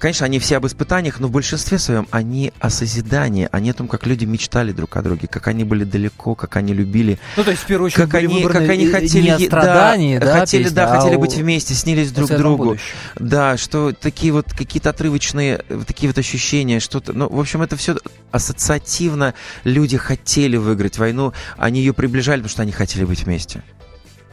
конечно, 0.00 0.26
они 0.26 0.38
все 0.38 0.56
об 0.56 0.66
испытаниях, 0.66 1.20
но 1.20 1.28
в 1.28 1.30
большинстве 1.30 1.78
своем 1.78 2.08
они 2.10 2.52
о 2.58 2.70
созидании, 2.70 3.48
они 3.52 3.70
о 3.70 3.74
том, 3.74 3.86
как 3.86 4.06
люди 4.06 4.24
мечтали 4.24 4.72
друг 4.72 4.96
о 4.96 5.02
друге, 5.02 5.28
как 5.28 5.46
они 5.46 5.64
были 5.64 5.84
далеко, 5.84 6.34
как 6.34 6.56
они 6.56 6.72
любили. 6.72 7.18
Ну, 7.36 7.44
то 7.44 7.50
есть, 7.50 7.62
в 7.62 7.66
первую 7.66 7.86
очередь, 7.86 8.10
как 8.10 8.14
они, 8.14 8.42
как 8.42 8.68
они 8.68 8.88
хотели, 8.88 9.36
не 9.38 9.48
да, 9.48 9.96
да, 10.18 10.40
хотели, 10.40 10.64
песня, 10.64 10.76
да, 10.76 10.92
а 10.92 11.00
хотели 11.00 11.16
быть 11.16 11.34
вместе, 11.34 11.74
снились 11.74 12.10
друг 12.10 12.30
другу. 12.30 12.64
будущем. 12.64 12.84
Да, 13.16 13.56
что 13.56 13.92
такие 13.92 14.32
вот 14.32 14.52
какие-то 14.52 14.90
отрывочные, 14.90 15.64
э, 15.68 15.82
такие 15.86 16.08
вот 16.08 16.18
ощущения, 16.18 16.80
что-то, 16.80 17.12
ну, 17.12 17.28
в 17.28 17.38
общем, 17.38 17.62
это 17.62 17.76
все 17.76 17.96
ассоциативно. 18.32 19.34
Люди 19.64 19.96
хотели 19.96 20.56
выиграть 20.56 20.98
войну, 20.98 21.32
они 21.56 21.80
ее 21.80 21.92
приближали, 21.92 22.38
потому 22.40 22.50
что 22.50 22.62
они 22.62 22.72
хотели 22.72 23.04
быть 23.04 23.24
вместе. 23.24 23.62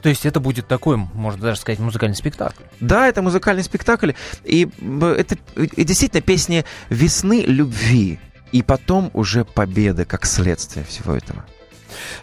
То 0.05 0.09
есть 0.09 0.23
это 0.23 0.39
будет 0.39 0.67
такой, 0.67 0.97
можно 0.97 1.41
даже 1.41 1.59
сказать, 1.59 1.79
музыкальный 1.79 2.15
спектакль. 2.15 2.61
Да, 2.79 3.07
это 3.07 3.23
музыкальный 3.23 3.63
спектакль, 3.63 4.11
и 4.43 4.69
это 5.01 5.35
и 5.55 5.83
действительно 5.83 6.21
песни 6.21 6.63
весны 6.91 7.41
любви, 7.41 8.19
и 8.51 8.61
потом 8.61 9.09
уже 9.13 9.45
победы 9.45 10.05
как 10.05 10.27
следствие 10.27 10.85
всего 10.85 11.15
этого. 11.15 11.43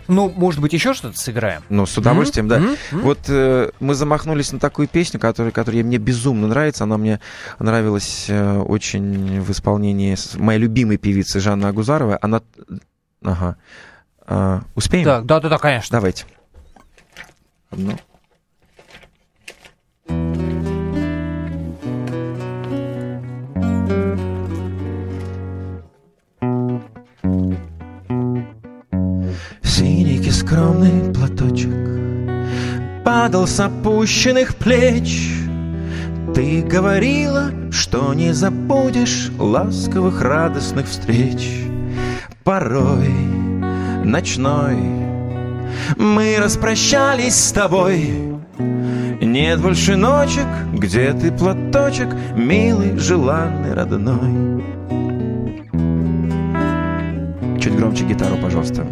Ну, 0.06 0.30
может 0.30 0.60
быть, 0.60 0.72
еще 0.72 0.94
что-то 0.94 1.18
сыграем? 1.18 1.64
Ну, 1.70 1.84
с 1.84 1.98
удовольствием, 1.98 2.46
да. 2.46 2.58
М? 2.58 2.76
М? 2.92 3.00
Вот 3.00 3.18
э, 3.26 3.72
мы 3.80 3.96
замахнулись 3.96 4.52
на 4.52 4.60
такую 4.60 4.86
песню, 4.86 5.18
которая, 5.18 5.50
которая 5.50 5.82
мне 5.82 5.98
безумно 5.98 6.46
нравится. 6.46 6.84
Она 6.84 6.98
мне 6.98 7.18
нравилась 7.58 8.26
э, 8.28 8.58
очень 8.58 9.40
в 9.40 9.50
исполнении 9.50 10.16
моей 10.38 10.60
любимой 10.60 10.98
певицы 10.98 11.40
Жанны 11.40 11.66
Агузаровой. 11.66 12.14
Она... 12.18 12.42
Ага. 13.24 13.56
А, 14.24 14.62
успеем? 14.76 15.04
Да, 15.04 15.20
да, 15.20 15.40
да, 15.40 15.58
конечно. 15.58 15.96
Давайте. 15.96 16.26
Одну. 17.72 17.92
Синенький 29.62 30.32
скромный 30.32 31.14
платочек 31.14 31.70
Падал 33.04 33.46
с 33.46 33.58
опущенных 33.58 34.56
плеч 34.56 35.32
Ты 36.34 36.60
говорила, 36.60 37.52
что 37.70 38.12
не 38.12 38.34
забудешь 38.34 39.30
Ласковых 39.38 40.20
радостных 40.20 40.86
встреч 40.86 41.64
Порой 42.44 43.08
ночной 44.04 45.01
мы 45.96 46.36
распрощались 46.38 47.36
с 47.36 47.52
тобой. 47.52 48.10
Нет 49.20 49.60
больше 49.60 49.96
ночек, 49.96 50.46
где 50.72 51.12
ты 51.12 51.30
платочек 51.32 52.08
Милый, 52.36 52.98
желанный, 52.98 53.74
родной. 53.74 54.62
Чуть 57.60 57.76
громче 57.76 58.04
гитару, 58.04 58.36
пожалуйста. 58.36 58.86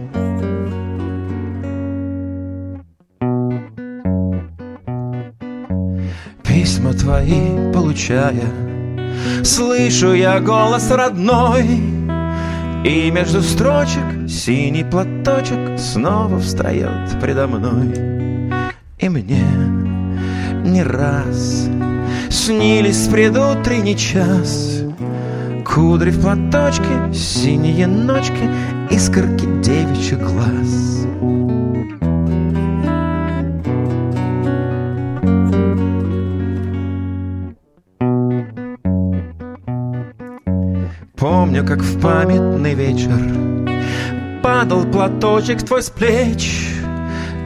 Письма 6.44 6.92
твои 6.94 7.72
получая 7.72 8.70
Слышу 9.44 10.12
я 10.12 10.40
голос 10.40 10.90
родной. 10.90 11.64
И 12.84 13.10
между 13.10 13.42
строчек 13.42 14.19
синий 14.30 14.84
платочек 14.84 15.78
снова 15.78 16.38
встает 16.38 17.20
предо 17.20 17.48
мной. 17.48 17.92
И 18.98 19.08
мне 19.08 19.44
не 20.64 20.82
раз 20.82 21.68
снились 22.28 23.08
предутренний 23.08 23.96
час. 23.96 24.84
Кудри 25.64 26.10
в 26.10 26.20
платочке, 26.20 27.12
синие 27.12 27.86
ночки, 27.86 28.48
искорки 28.90 29.46
девичьих 29.62 30.18
глаз. 30.20 31.06
Помню, 41.16 41.66
как 41.66 41.80
в 41.82 42.00
памятный 42.00 42.74
вечер 42.74 43.49
Падал 44.42 44.84
платочек 44.84 45.62
твой 45.62 45.82
с 45.82 45.90
плеч 45.90 46.74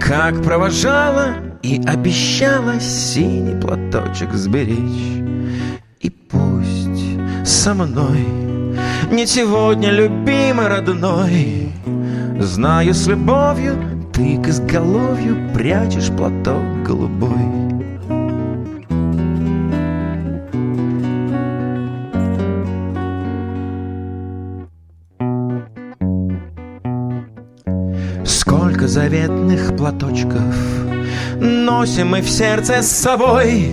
Как 0.01 0.43
провожала 0.45 1.35
и 1.63 1.83
обещала 1.87 2.79
Синий 2.79 3.61
платочек 3.61 4.33
сберечь. 4.35 5.23
И 6.01 6.11
пусть 6.11 7.19
со 7.45 7.75
мной 7.75 8.25
Не 9.11 9.27
сегодня, 9.27 9.91
любимый 9.91 10.69
родной 10.69 11.73
Знаю 12.39 12.95
с 12.95 13.09
любовью 13.09 13.77
Ты 14.13 14.41
к 14.41 14.49
изголовью 14.49 15.51
Прячешь 15.53 16.11
платок 16.17 16.85
голубой 16.85 17.74
заветных 29.05 29.77
платочков. 29.77 30.55
Носим 31.37 32.09
мы 32.09 32.23
в 32.23 32.31
сердце 32.31 32.81
с 32.81 32.91
собой 32.91 33.71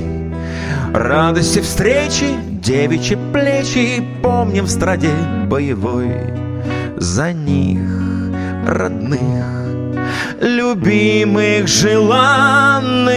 Радости 0.94 1.60
встречи, 1.62 2.36
девичьи 2.50 3.18
плечи. 3.32 4.04
Помним 4.22 4.66
в 4.66 4.70
страде 4.70 5.14
боевой 5.48 6.12
За 6.98 7.32
них, 7.32 7.88
родных 8.68 9.46
Любимых, 10.42 11.68
желанных 11.68 13.14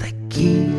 Таких. 0.00 0.74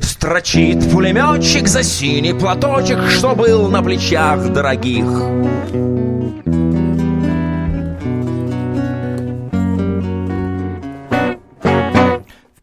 Строчит 0.00 0.90
пулеметчик 0.90 1.68
за 1.68 1.84
синий 1.84 2.34
платочек 2.34 2.98
Что 3.08 3.36
был 3.36 3.68
на 3.68 3.82
плечах 3.82 4.52
дорогих 4.52 5.06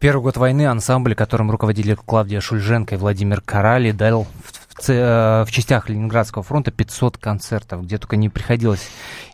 первый 0.02 0.22
год 0.22 0.36
войны 0.36 0.66
ансамбль, 0.66 1.14
которым 1.14 1.52
руководили 1.52 1.94
Клавдия 1.94 2.40
Шульженко 2.40 2.96
и 2.96 2.98
Владимир 2.98 3.40
Карали, 3.40 3.92
дал 3.92 4.26
в, 4.44 4.82
ц- 4.82 4.92
э, 4.92 5.44
в 5.44 5.52
частях 5.52 5.88
Ленинградского 5.88 6.42
фронта 6.42 6.72
500 6.72 7.18
концертов, 7.18 7.84
где 7.84 7.98
только 7.98 8.16
не 8.16 8.28
приходилось 8.28 8.84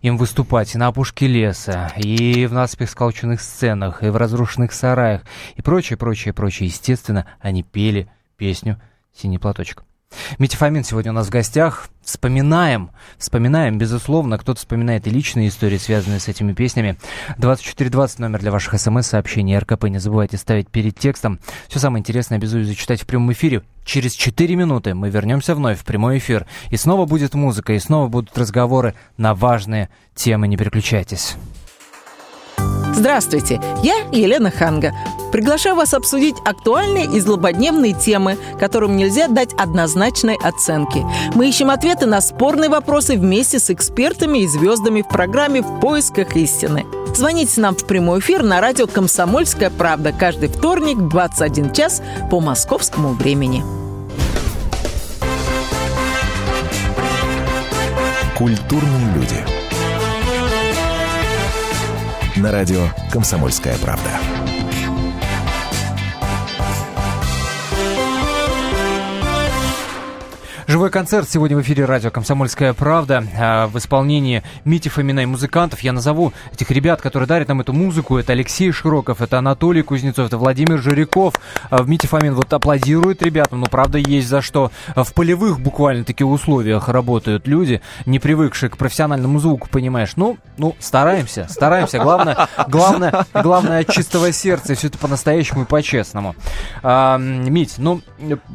им 0.02 0.18
выступать 0.18 0.74
и 0.74 0.78
на 0.78 0.88
опушке 0.88 1.26
леса, 1.26 1.90
и 1.96 2.44
в 2.44 2.52
наспех 2.52 2.90
сколоченных 2.90 3.40
сценах, 3.40 4.02
и 4.02 4.10
в 4.10 4.16
разрушенных 4.18 4.74
сараях, 4.74 5.22
и 5.56 5.62
прочее, 5.62 5.96
прочее, 5.96 6.34
прочее. 6.34 6.66
Естественно, 6.66 7.24
они 7.40 7.62
пели 7.62 8.10
песню 8.36 8.78
«Синий 9.16 9.38
платочек». 9.38 9.87
Митя 10.38 10.56
Фомин 10.56 10.84
сегодня 10.84 11.10
у 11.10 11.14
нас 11.14 11.26
в 11.26 11.30
гостях. 11.30 11.88
Вспоминаем, 12.02 12.90
вспоминаем, 13.18 13.76
безусловно, 13.76 14.38
кто-то 14.38 14.58
вспоминает 14.58 15.06
и 15.06 15.10
личные 15.10 15.48
истории, 15.48 15.76
связанные 15.78 16.20
с 16.20 16.28
этими 16.28 16.52
песнями. 16.52 16.96
2420 17.36 18.18
номер 18.18 18.40
для 18.40 18.50
ваших 18.50 18.80
смс-сообщений 18.80 19.58
РКП. 19.58 19.84
Не 19.84 19.98
забывайте 19.98 20.36
ставить 20.36 20.68
перед 20.68 20.98
текстом. 20.98 21.40
Все 21.68 21.78
самое 21.78 22.00
интересное 22.00 22.38
обязую 22.38 22.64
зачитать 22.64 23.02
в 23.02 23.06
прямом 23.06 23.32
эфире. 23.32 23.62
Через 23.84 24.14
4 24.14 24.54
минуты 24.56 24.94
мы 24.94 25.10
вернемся 25.10 25.54
вновь 25.54 25.80
в 25.80 25.84
прямой 25.84 26.18
эфир. 26.18 26.46
И 26.70 26.76
снова 26.76 27.04
будет 27.04 27.34
музыка, 27.34 27.72
и 27.74 27.78
снова 27.78 28.08
будут 28.08 28.36
разговоры 28.38 28.94
на 29.16 29.34
важные 29.34 29.88
темы. 30.14 30.48
Не 30.48 30.56
переключайтесь. 30.56 31.36
Здравствуйте, 32.94 33.60
я 33.82 33.96
Елена 34.12 34.50
Ханга. 34.50 34.92
Приглашаю 35.32 35.76
вас 35.76 35.94
обсудить 35.94 36.36
актуальные 36.44 37.06
и 37.06 37.20
злободневные 37.20 37.92
темы, 37.92 38.38
которым 38.58 38.96
нельзя 38.96 39.28
дать 39.28 39.52
однозначной 39.54 40.36
оценки. 40.42 41.04
Мы 41.34 41.48
ищем 41.48 41.70
ответы 41.70 42.06
на 42.06 42.20
спорные 42.20 42.70
вопросы 42.70 43.16
вместе 43.16 43.58
с 43.58 43.70
экспертами 43.70 44.38
и 44.40 44.46
звездами 44.46 45.02
в 45.02 45.08
программе 45.08 45.62
«В 45.62 45.80
поисках 45.80 46.36
истины». 46.36 46.86
Звоните 47.14 47.60
нам 47.60 47.74
в 47.74 47.84
прямой 47.84 48.20
эфир 48.20 48.42
на 48.42 48.60
радио 48.60 48.86
«Комсомольская 48.86 49.70
правда» 49.70 50.12
каждый 50.12 50.48
вторник 50.48 50.98
в 50.98 51.08
21 51.08 51.72
час 51.72 52.00
по 52.30 52.40
московскому 52.40 53.12
времени. 53.12 53.64
Культурные 58.36 59.14
люди. 59.14 59.44
На 62.36 62.52
радио 62.52 62.86
«Комсомольская 63.10 63.76
правда». 63.78 64.37
Живой 70.68 70.90
концерт 70.90 71.26
сегодня 71.30 71.56
в 71.56 71.62
эфире 71.62 71.86
радио 71.86 72.10
«Комсомольская 72.10 72.74
правда» 72.74 73.24
а, 73.38 73.68
в 73.68 73.78
исполнении 73.78 74.42
Мити 74.66 74.90
Фомина 74.90 75.20
и 75.20 75.24
музыкантов. 75.24 75.80
Я 75.80 75.94
назову 75.94 76.34
этих 76.52 76.70
ребят, 76.70 77.00
которые 77.00 77.26
дарят 77.26 77.48
нам 77.48 77.62
эту 77.62 77.72
музыку. 77.72 78.18
Это 78.18 78.34
Алексей 78.34 78.70
Широков, 78.70 79.22
это 79.22 79.38
Анатолий 79.38 79.80
Кузнецов, 79.80 80.26
это 80.26 80.36
Владимир 80.36 80.82
Жиряков. 80.82 81.36
А, 81.70 81.82
Мити 81.84 82.04
Фомин 82.04 82.34
вот 82.34 82.52
аплодирует 82.52 83.22
ребятам, 83.22 83.60
но 83.60 83.66
правда 83.66 83.96
есть 83.96 84.28
за 84.28 84.42
что. 84.42 84.70
А, 84.94 85.04
в 85.04 85.14
полевых 85.14 85.58
буквально 85.58 86.04
таких 86.04 86.26
условиях 86.26 86.90
работают 86.90 87.46
люди, 87.46 87.80
не 88.04 88.18
привыкшие 88.18 88.68
к 88.68 88.76
профессиональному 88.76 89.38
звуку, 89.38 89.68
понимаешь. 89.70 90.16
Ну, 90.16 90.36
ну 90.58 90.76
стараемся, 90.80 91.46
стараемся. 91.48 91.98
Главное, 91.98 92.46
главное, 92.68 93.24
главное 93.32 93.80
от 93.80 93.90
чистого 93.90 94.32
сердца, 94.32 94.74
и 94.74 94.76
все 94.76 94.88
это 94.88 94.98
по-настоящему 94.98 95.62
и 95.62 95.64
по-честному. 95.64 96.36
А, 96.82 97.16
Мить, 97.16 97.76
ну, 97.78 98.02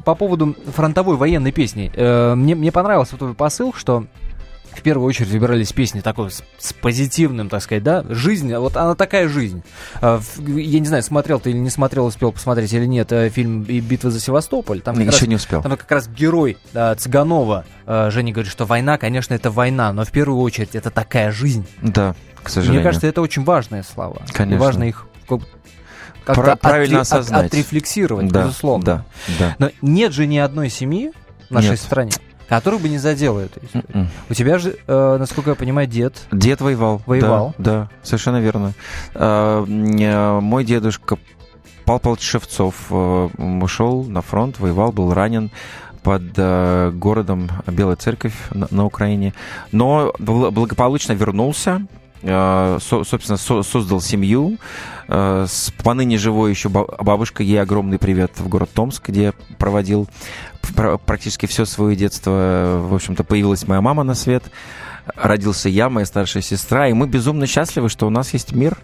по 0.06 0.14
поводу 0.14 0.56
фронтовой 0.76 1.18
военной 1.18 1.52
песни– 1.52 1.92
э, 2.04 2.36
мне, 2.36 2.56
мне 2.56 2.72
понравился 2.72 3.18
твой 3.18 3.34
посыл, 3.34 3.74
что 3.74 4.06
в 4.76 4.82
первую 4.82 5.08
очередь 5.08 5.30
выбирались 5.30 5.72
песни 5.72 6.02
такой 6.02 6.32
с, 6.32 6.44
с 6.58 6.74
позитивным, 6.74 7.50
так 7.50 7.62
сказать, 7.62 7.84
да, 7.84 8.04
жизнь, 8.10 8.54
вот 8.56 8.76
она 8.76 8.96
такая 8.96 9.28
жизнь. 9.28 9.64
Э, 10.02 10.20
я 10.38 10.80
не 10.80 10.86
знаю, 10.86 11.04
смотрел 11.04 11.40
ты 11.40 11.52
или 11.52 11.58
не 11.58 11.70
смотрел, 11.70 12.06
успел 12.06 12.32
посмотреть 12.32 12.74
или 12.74 12.86
нет 12.86 13.12
э, 13.12 13.30
фильм 13.30 13.62
«Битва 13.64 14.12
за 14.12 14.20
Севастополь». 14.20 14.82
Там 14.82 15.00
Еще 15.00 15.12
раз, 15.12 15.22
не 15.22 15.36
успел. 15.36 15.62
Там 15.62 15.78
как 15.78 15.90
раз 15.92 16.08
герой 16.08 16.58
да, 16.74 16.96
Цыганова, 16.96 17.66
э, 17.86 18.10
Женя 18.12 18.34
говорит, 18.34 18.52
что 18.52 18.66
война, 18.66 18.98
конечно, 18.98 19.34
это 19.34 19.52
война, 19.52 19.94
но 19.94 20.06
в 20.06 20.12
первую 20.12 20.42
очередь 20.42 20.76
это 20.76 20.90
такая 20.90 21.32
жизнь. 21.32 21.66
Да, 21.82 22.16
к 22.42 22.50
сожалению. 22.50 22.82
Мне 22.82 22.84
кажется, 22.84 23.08
это 23.08 23.22
очень 23.22 23.44
важные 23.44 23.84
слова. 23.84 24.22
Конечно. 24.34 24.56
И 24.56 24.58
важно 24.58 24.84
их 24.84 25.08
как-то 26.26 26.56
правильно 26.56 26.98
отре- 26.98 27.02
осознать. 27.02 27.46
От, 27.46 27.54
отрефлексировать, 27.54 28.28
да, 28.30 28.44
безусловно. 28.44 28.86
Да, 28.86 29.06
да. 29.40 29.56
Но 29.60 29.70
нет 29.82 30.14
же 30.14 30.26
ни 30.26 30.38
одной 30.38 30.70
семьи 30.70 31.12
нашей 31.54 31.72
Нет. 31.72 31.80
стране, 31.80 32.12
которую 32.48 32.80
бы 32.80 32.90
не 32.90 32.98
задела 32.98 33.40
эта 33.40 33.60
история. 33.64 33.86
Mm-mm. 33.88 34.08
У 34.30 34.34
тебя 34.34 34.58
же, 34.60 34.78
э, 34.86 35.18
насколько 35.18 35.52
я 35.52 35.56
понимаю, 35.56 35.88
дед... 35.88 36.28
Дед 36.32 36.62
воевал. 36.62 37.02
Воевал. 37.06 37.56
Да, 37.58 37.74
да 37.74 37.90
совершенно 38.04 38.42
верно. 38.42 38.74
Э, 39.14 39.66
э, 39.68 40.40
мой 40.40 40.66
дедушка 40.66 41.18
Павел 41.86 42.00
Павлович 42.00 42.24
Шевцов 42.24 42.76
э, 42.90 43.30
ушел 43.62 44.04
на 44.04 44.22
фронт, 44.22 44.60
воевал, 44.60 44.92
был 44.92 45.14
ранен 45.14 45.52
под 46.02 46.24
э, 46.36 46.92
городом 46.94 47.50
Белая 47.68 47.96
Церковь 47.96 48.34
на, 48.52 48.68
на 48.70 48.86
Украине, 48.86 49.34
но 49.72 50.14
благополучно 50.20 51.14
вернулся, 51.14 51.86
собственно, 52.24 53.38
со, 53.38 53.64
создал 53.64 54.02
семью, 54.02 54.58
э, 55.08 55.46
с 55.48 55.72
поныне 55.84 56.18
живой 56.18 56.52
еще 56.52 56.70
бабушка, 56.70 57.44
ей 57.44 57.62
огромный 57.62 58.00
привет 58.00 58.32
в 58.38 58.48
город 58.48 58.70
Томск, 58.74 59.10
где 59.10 59.34
проводил 59.58 60.08
практически 61.06 61.46
все 61.46 61.66
свое 61.66 61.96
детство, 61.96 62.80
в 62.82 62.96
общем-то, 62.96 63.24
появилась 63.24 63.68
моя 63.68 63.82
мама 63.82 64.04
на 64.04 64.16
свет, 64.16 64.44
родился 65.16 65.68
я, 65.70 65.90
моя 65.90 66.06
старшая 66.06 66.42
сестра, 66.42 66.88
и 66.88 66.94
мы 66.94 67.08
безумно 67.08 67.48
счастливы, 67.48 67.90
что 67.90 68.08
у 68.08 68.10
нас 68.10 68.34
есть 68.34 68.54
мир. 68.54 68.78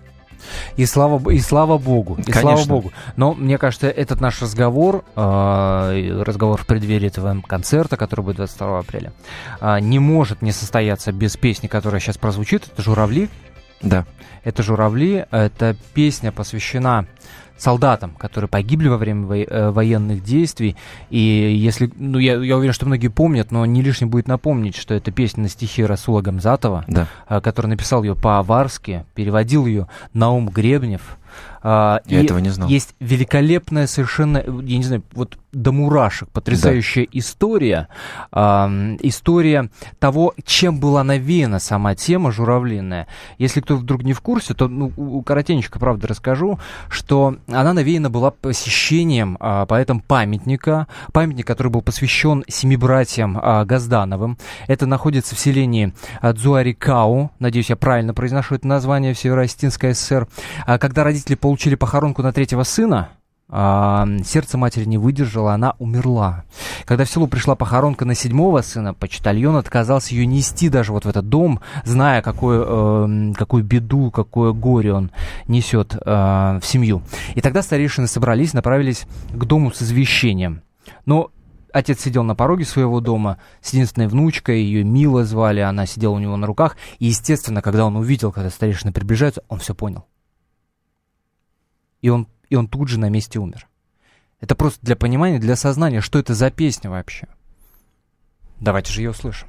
И 0.76 0.86
слава, 0.86 1.32
и 1.32 1.40
слава 1.40 1.78
богу, 1.78 2.16
и 2.16 2.32
Конечно. 2.32 2.42
слава 2.42 2.66
богу. 2.66 2.92
Но 3.16 3.34
мне 3.34 3.58
кажется, 3.58 3.90
этот 3.90 4.22
наш 4.22 4.42
разговор, 4.42 5.04
э, 5.16 6.22
разговор 6.24 6.62
в 6.62 6.66
преддверии 6.66 7.08
этого 7.08 7.42
концерта, 7.46 7.98
который 7.98 8.26
будет 8.26 8.38
22 8.38 8.80
апреля, 8.80 9.14
э, 9.62 9.80
не 9.80 10.00
может 10.00 10.42
не 10.42 10.52
состояться 10.52 11.12
без 11.12 11.38
песни, 11.38 11.68
которая 11.68 12.00
сейчас 12.00 12.18
прозвучит. 12.18 12.68
Это 12.72 12.82
«Журавли». 12.82 13.30
Да. 13.82 14.06
Это 14.44 14.64
«Журавли». 14.64 15.26
Это 15.32 15.76
песня 15.94 16.32
посвящена 16.32 17.06
солдатам, 17.62 18.12
которые 18.12 18.48
погибли 18.50 18.88
во 18.88 18.98
время 18.98 19.26
во- 19.26 19.38
э, 19.38 19.72
военных 19.72 20.24
действий. 20.24 20.76
И 21.10 21.20
если, 21.20 21.92
ну, 21.96 22.18
я, 22.18 22.34
я 22.42 22.58
уверен, 22.58 22.74
что 22.74 22.86
многие 22.86 23.10
помнят, 23.10 23.52
но 23.52 23.66
не 23.66 23.82
лишним 23.82 24.10
будет 24.10 24.28
напомнить, 24.28 24.76
что 24.76 24.94
это 24.94 25.12
песня 25.12 25.44
на 25.44 25.50
стихи 25.50 25.84
Расула 25.84 26.22
Гамзатова, 26.22 26.86
да. 26.88 27.08
Э, 27.28 27.42
который 27.42 27.68
написал 27.68 28.04
ее 28.04 28.16
по-аварски, 28.16 29.06
переводил 29.16 29.66
ее 29.66 29.88
Наум 30.14 30.50
Гребнев. 30.50 31.18
А, 31.62 32.02
я 32.06 32.22
и 32.22 32.26
этого 32.26 32.40
не 32.40 32.50
знал. 32.50 32.70
Есть 32.70 32.96
великолепная 33.00 33.88
совершенно, 33.88 34.38
я 34.38 34.78
не 34.78 34.84
знаю, 34.84 35.04
вот 35.14 35.38
до 35.52 35.72
мурашек, 35.72 36.30
потрясающая 36.30 37.06
да. 37.06 37.10
история. 37.14 37.88
А, 38.32 38.70
история 39.02 39.70
того, 40.00 40.34
чем 40.44 40.80
была 40.80 41.04
навеяна 41.04 41.60
сама 41.60 41.96
тема 41.96 42.32
журавлиная. 42.32 43.08
Если 43.38 43.62
кто 43.62 43.76
вдруг 43.76 44.04
не 44.04 44.14
в 44.14 44.22
курсе, 44.22 44.54
то 44.54 44.68
ну, 44.68 44.90
коротенько, 45.24 45.80
правда, 45.80 46.08
расскажу, 46.08 46.60
что 46.90 47.38
она 47.48 47.74
навеяна 47.74 48.10
была 48.10 48.32
посещением 48.32 49.38
а, 49.40 49.66
поэтом 49.66 50.02
памятника, 50.02 50.88
памятник, 51.12 51.48
который 51.48 51.72
был 51.72 51.82
посвящен 51.82 52.44
семи 52.48 52.78
братьям 52.78 53.40
а, 53.42 53.66
Газдановым. 53.66 54.38
Это 54.68 54.86
находится 54.86 55.36
в 55.36 55.40
селении 55.40 55.94
Дзуарикау, 56.22 57.32
надеюсь, 57.40 57.70
я 57.70 57.76
правильно 57.76 58.14
произношу 58.14 58.56
это 58.56 58.68
название, 58.68 59.14
в 59.14 59.20
Северо-Остинской 59.20 59.96
ССР. 59.96 60.28
А, 60.66 60.78
когда 60.78 61.04
родители 61.04 61.36
получили 61.36 61.49
похоронку 61.76 62.22
на 62.22 62.34
третьего 62.34 62.64
сына, 62.64 63.10
а, 63.52 64.08
сердце 64.24 64.60
матери 64.60 64.86
не 64.86 65.00
выдержало, 65.00 65.54
она 65.54 65.74
умерла. 65.80 66.44
Когда 66.86 67.04
в 67.04 67.10
село 67.10 67.26
пришла 67.26 67.56
похоронка 67.56 68.06
на 68.06 68.14
седьмого 68.14 68.62
сына, 68.62 68.94
почтальон 68.94 69.56
отказался 69.56 70.14
ее 70.14 70.28
нести 70.28 70.70
даже 70.70 70.92
вот 70.92 71.06
в 71.06 71.10
этот 71.10 71.30
дом, 71.30 71.60
зная, 71.84 72.22
какую, 72.22 72.66
э, 72.68 73.34
какую 73.34 73.64
беду, 73.64 74.12
какое 74.12 74.52
горе 74.52 74.94
он 74.94 75.12
несет 75.48 75.96
э, 75.96 76.00
в 76.62 76.62
семью. 76.64 77.02
И 77.34 77.42
тогда 77.42 77.64
старейшины 77.64 78.06
собрались, 78.06 78.54
направились 78.54 79.08
к 79.32 79.44
дому 79.46 79.72
с 79.72 79.82
извещением. 79.82 80.62
Но 81.06 81.32
отец 81.74 82.02
сидел 82.02 82.24
на 82.24 82.36
пороге 82.36 82.66
своего 82.66 83.00
дома 83.00 83.40
с 83.62 83.74
единственной 83.74 84.08
внучкой, 84.08 84.62
ее 84.62 84.84
Мила 84.84 85.26
звали, 85.26 85.62
она 85.62 85.88
сидела 85.88 86.14
у 86.14 86.20
него 86.20 86.38
на 86.38 86.46
руках. 86.46 86.78
И, 87.00 87.08
естественно, 87.08 87.64
когда 87.64 87.86
он 87.86 87.96
увидел, 87.96 88.32
когда 88.32 88.52
старейшины 88.52 88.92
приближаются, 88.92 89.42
он 89.50 89.58
все 89.58 89.74
понял. 89.74 90.06
И 92.02 92.10
он 92.10 92.28
и 92.50 92.56
он 92.56 92.68
тут 92.68 92.88
же 92.88 93.00
на 93.00 93.10
месте 93.10 93.40
умер. 93.40 93.68
Это 94.40 94.56
просто 94.56 94.80
для 94.82 94.96
понимания, 94.96 95.40
для 95.40 95.56
сознания, 95.56 96.02
что 96.02 96.18
это 96.20 96.34
за 96.34 96.50
песня 96.50 96.90
вообще. 96.90 97.28
Давайте 98.60 98.92
же 98.92 99.02
ее 99.02 99.12
услышим. 99.12 99.48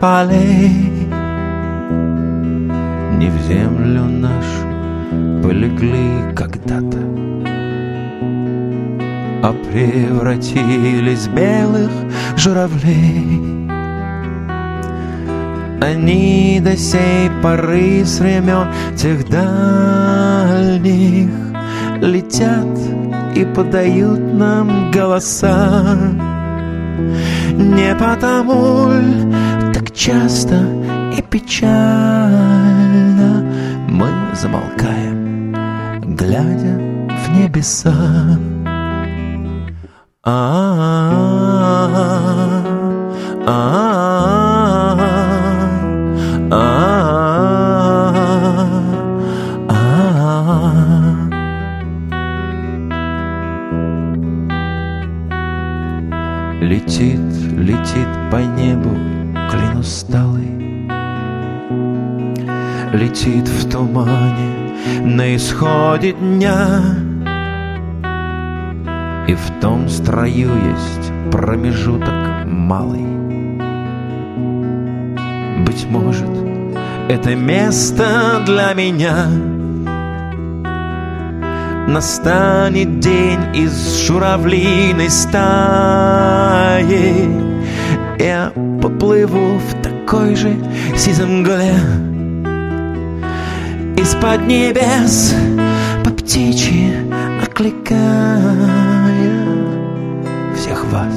Полей 0.00 1.08
Не 3.18 3.30
в 3.30 3.38
землю 3.48 4.04
нашу 4.04 5.42
полегли 5.42 6.34
когда-то 6.34 6.98
А 9.42 9.52
превратились 9.70 11.28
в 11.28 11.34
белых 11.34 11.90
журавлей. 12.36 13.68
Они 15.80 16.60
до 16.60 16.76
сей 16.76 17.30
поры 17.40 18.04
с 18.04 18.18
времен 18.18 18.66
тех 18.96 19.28
дальних 19.28 21.30
Летят 22.00 22.66
и 23.36 23.44
подают 23.44 24.34
нам 24.34 24.90
голоса. 24.90 25.96
Не 27.54 27.94
потому 27.94 28.90
часто 29.98 30.54
и 31.18 31.20
печально 31.22 31.72
Мы 33.88 34.08
замолкаем, 34.32 35.52
глядя 36.14 36.78
в 37.08 37.30
небеса. 37.36 37.92
А-а-а, 40.22 41.88
а-а-а. 46.50 47.08
Летит 56.60 57.18
летит 57.56 58.08
по 58.30 58.36
небу 58.36 59.07
усталый 59.88 60.52
Летит 62.92 63.48
в 63.48 63.70
тумане 63.70 64.74
на 65.02 65.34
исходе 65.34 66.12
дня. 66.12 66.82
И 69.26 69.34
в 69.34 69.60
том 69.62 69.88
строю 69.88 70.50
есть 70.72 71.12
промежуток 71.30 72.44
малый. 72.44 73.06
Быть 75.64 75.86
может, 75.88 76.36
это 77.08 77.34
место 77.34 78.42
для 78.44 78.74
меня. 78.74 79.26
Настанет 81.88 83.00
день 83.00 83.40
из 83.54 84.06
журавлиной 84.06 85.08
стаи. 85.08 86.08
Я 88.18 88.52
поплыву 88.82 89.58
в 89.58 89.77
такой 90.08 90.34
же 90.36 90.56
сизой 90.96 91.26
мгле 91.26 91.74
Из-под 93.94 94.46
небес 94.46 95.34
по 96.02 96.10
птичьи 96.10 96.94
окликая 97.44 98.40
Всех 100.56 100.82
вас, 100.86 101.12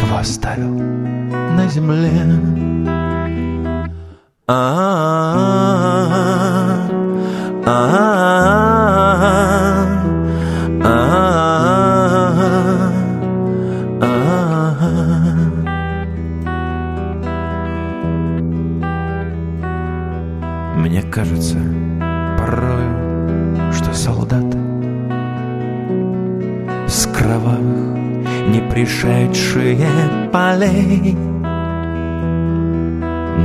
кого 0.00 0.20
оставил 0.20 0.70
на 0.70 1.68
земле. 1.68 2.10
Мне 4.46 4.97
пришедшие 29.68 30.28
полей 30.32 31.16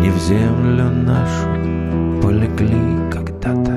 Не 0.02 0.10
в 0.10 0.18
землю 0.20 0.90
нашу 0.90 2.22
полегли 2.22 3.12
когда-то 3.12 3.74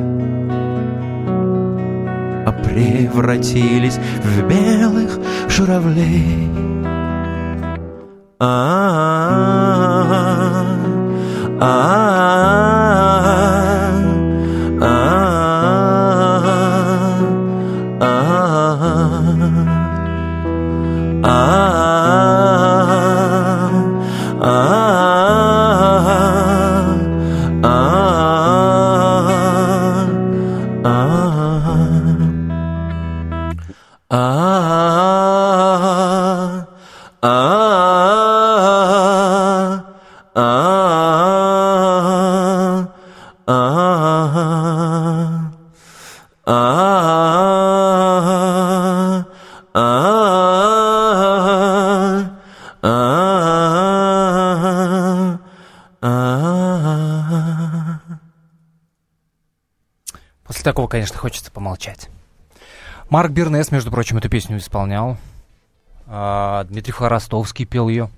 А 2.46 2.52
превратились 2.64 3.98
в 4.22 4.48
белых 4.48 5.18
журавлей 5.48 6.50
После 60.44 60.62
такого, 60.62 60.86
конечно, 60.86 61.18
хочется 61.18 61.50
помолчать. 61.50 62.08
Марк 63.10 63.30
Бернес, 63.30 63.70
между 63.70 63.90
прочим, 63.90 64.18
эту 64.18 64.28
песню 64.28 64.58
исполнял. 64.58 65.16
А, 66.06 66.64
Дмитрий 66.64 66.92
Хворостовский 66.92 67.64
пел 67.64 67.88
ее. 67.88 68.10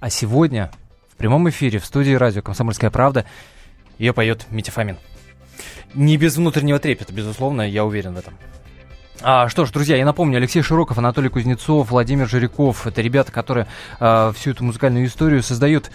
А 0.00 0.10
сегодня 0.10 0.70
в 1.12 1.16
прямом 1.16 1.48
эфире 1.50 1.78
в 1.78 1.86
студии 1.86 2.12
радио 2.12 2.42
«Комсомольская 2.42 2.90
правда» 2.90 3.24
ее 3.98 4.12
поет 4.12 4.46
Митя 4.50 4.72
Фомин. 4.72 4.96
Не 5.94 6.16
без 6.16 6.36
внутреннего 6.36 6.78
трепета, 6.78 7.12
безусловно, 7.12 7.62
я 7.62 7.84
уверен 7.84 8.14
в 8.14 8.18
этом. 8.18 8.34
А, 9.20 9.48
что 9.48 9.64
ж, 9.66 9.70
друзья, 9.70 9.96
я 9.96 10.04
напомню, 10.04 10.38
Алексей 10.38 10.62
Широков, 10.62 10.98
Анатолий 10.98 11.28
Кузнецов, 11.28 11.90
Владимир 11.90 12.28
Жиряков. 12.28 12.86
Это 12.86 13.00
ребята, 13.02 13.30
которые 13.30 13.68
а, 14.00 14.32
всю 14.32 14.50
эту 14.50 14.64
музыкальную 14.64 15.06
историю 15.06 15.42
создают 15.42 15.90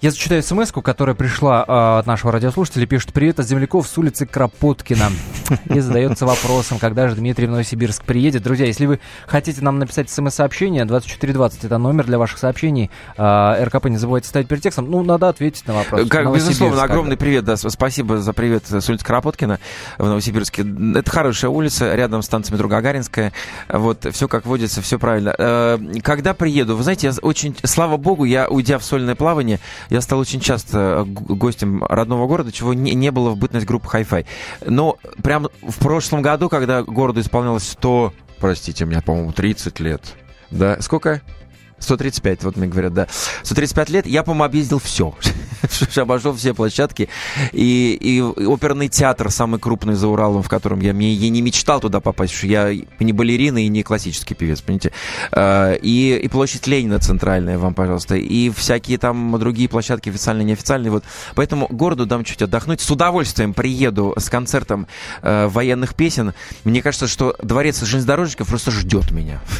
я 0.00 0.10
зачитаю 0.10 0.42
смс 0.42 0.72
которая 0.72 1.14
пришла 1.14 1.62
э, 1.62 1.98
от 1.98 2.06
нашего 2.06 2.32
радиослушателя. 2.32 2.86
Пишет 2.86 3.12
«Привет 3.12 3.38
от 3.38 3.46
земляков 3.46 3.86
с 3.86 3.98
улицы 3.98 4.24
Кропоткина». 4.24 5.10
И 5.66 5.80
задается 5.80 6.26
вопросом, 6.26 6.78
когда 6.78 7.08
же 7.08 7.16
Дмитрий 7.16 7.46
в 7.46 7.50
Новосибирск 7.50 8.04
приедет. 8.04 8.42
Друзья, 8.42 8.66
если 8.66 8.86
вы 8.86 9.00
хотите 9.26 9.60
нам 9.62 9.78
написать 9.78 10.10
смс-сообщение, 10.10 10.84
2420 10.84 11.64
это 11.64 11.78
номер 11.78 12.06
для 12.06 12.18
ваших 12.18 12.38
сообщений. 12.38 12.90
Э, 13.16 13.64
РКП 13.64 13.86
не 13.86 13.96
забывайте 13.96 14.28
ставить 14.28 14.48
перед 14.48 14.62
текстом. 14.62 14.90
Ну, 14.90 15.02
надо 15.02 15.28
ответить 15.28 15.66
на 15.66 15.74
вопрос. 15.74 16.08
Как, 16.08 16.32
безусловно, 16.32 16.82
огромный 16.82 17.16
привет. 17.16 17.44
Да, 17.44 17.56
спасибо 17.56 18.18
за 18.18 18.32
привет 18.32 18.64
с 18.68 18.88
улицы 18.88 19.04
Кропоткина 19.04 19.58
в 19.98 20.04
Новосибирске. 20.04 20.64
Это 20.96 21.10
хорошая 21.10 21.50
улица, 21.50 21.94
рядом 21.94 22.22
с 22.22 22.26
станцией 22.26 22.54
метро 22.54 22.68
Гагаринская. 22.68 23.32
Вот, 23.68 24.06
все 24.12 24.28
как 24.28 24.46
водится, 24.46 24.82
все 24.82 24.98
правильно. 24.98 25.34
Э, 25.36 25.78
когда 26.02 26.34
приеду, 26.34 26.76
вы 26.76 26.82
знаете, 26.82 27.08
я 27.08 27.12
очень, 27.22 27.56
слава 27.64 27.96
богу, 27.96 28.24
я, 28.24 28.48
уйдя 28.48 28.78
в 28.78 28.84
сольное 28.84 29.14
плавание, 29.14 29.60
я 29.88 30.00
стал 30.00 30.18
очень 30.18 30.40
часто 30.40 31.04
гостем 31.06 31.84
родного 31.84 32.26
города, 32.26 32.52
чего 32.52 32.74
не, 32.74 32.94
не 32.94 33.10
было 33.10 33.30
в 33.30 33.36
бытность 33.36 33.66
группы 33.66 33.88
Hi-Fi. 33.92 34.26
Но 34.66 34.96
прям 35.22 35.39
в 35.62 35.78
прошлом 35.78 36.22
году, 36.22 36.48
когда 36.48 36.82
городу 36.82 37.20
исполнялось 37.20 37.68
100, 37.68 38.12
простите 38.38 38.84
меня, 38.84 39.00
по-моему, 39.02 39.32
30 39.32 39.80
лет, 39.80 40.02
да, 40.50 40.80
сколько? 40.80 41.22
135, 41.80 42.44
вот 42.44 42.56
мне 42.56 42.68
говорят, 42.68 42.94
да. 42.94 43.08
135 43.42 43.90
лет, 43.90 44.06
я, 44.06 44.22
по-моему, 44.22 44.44
объездил 44.44 44.78
все. 44.78 45.14
Обошел 45.96 46.34
все 46.34 46.54
площадки. 46.54 47.08
И, 47.52 47.98
и 48.00 48.20
оперный 48.20 48.88
театр, 48.88 49.30
самый 49.30 49.58
крупный 49.58 49.94
за 49.94 50.08
Уралом, 50.08 50.42
в 50.42 50.48
котором 50.48 50.80
я, 50.80 50.92
я 50.92 51.28
не 51.28 51.42
мечтал 51.42 51.80
туда 51.80 52.00
попасть, 52.00 52.34
потому 52.34 52.52
что 52.52 52.76
я 52.76 52.84
не 53.00 53.12
балерина 53.12 53.64
и 53.64 53.68
не 53.68 53.82
классический 53.82 54.34
певец, 54.34 54.60
понимаете. 54.60 54.92
А, 55.32 55.74
и, 55.74 56.16
и 56.16 56.28
площадь 56.28 56.66
Ленина 56.66 56.98
центральная 56.98 57.58
вам, 57.58 57.74
пожалуйста. 57.74 58.16
И 58.16 58.50
всякие 58.50 58.98
там 58.98 59.38
другие 59.38 59.68
площадки, 59.68 60.08
официальные, 60.08 60.44
неофициальные. 60.44 60.90
Вот. 60.90 61.04
Поэтому 61.34 61.66
городу 61.68 62.06
дам 62.06 62.24
чуть 62.24 62.42
отдохнуть. 62.42 62.80
С 62.80 62.90
удовольствием 62.90 63.54
приеду 63.54 64.14
с 64.16 64.28
концертом 64.28 64.86
э, 65.22 65.46
военных 65.46 65.94
песен. 65.94 66.34
Мне 66.64 66.82
кажется, 66.82 67.08
что 67.08 67.36
дворец 67.42 67.82
железнодорожников 67.82 68.48
просто 68.48 68.70
ждет 68.70 69.10
меня. 69.10 69.40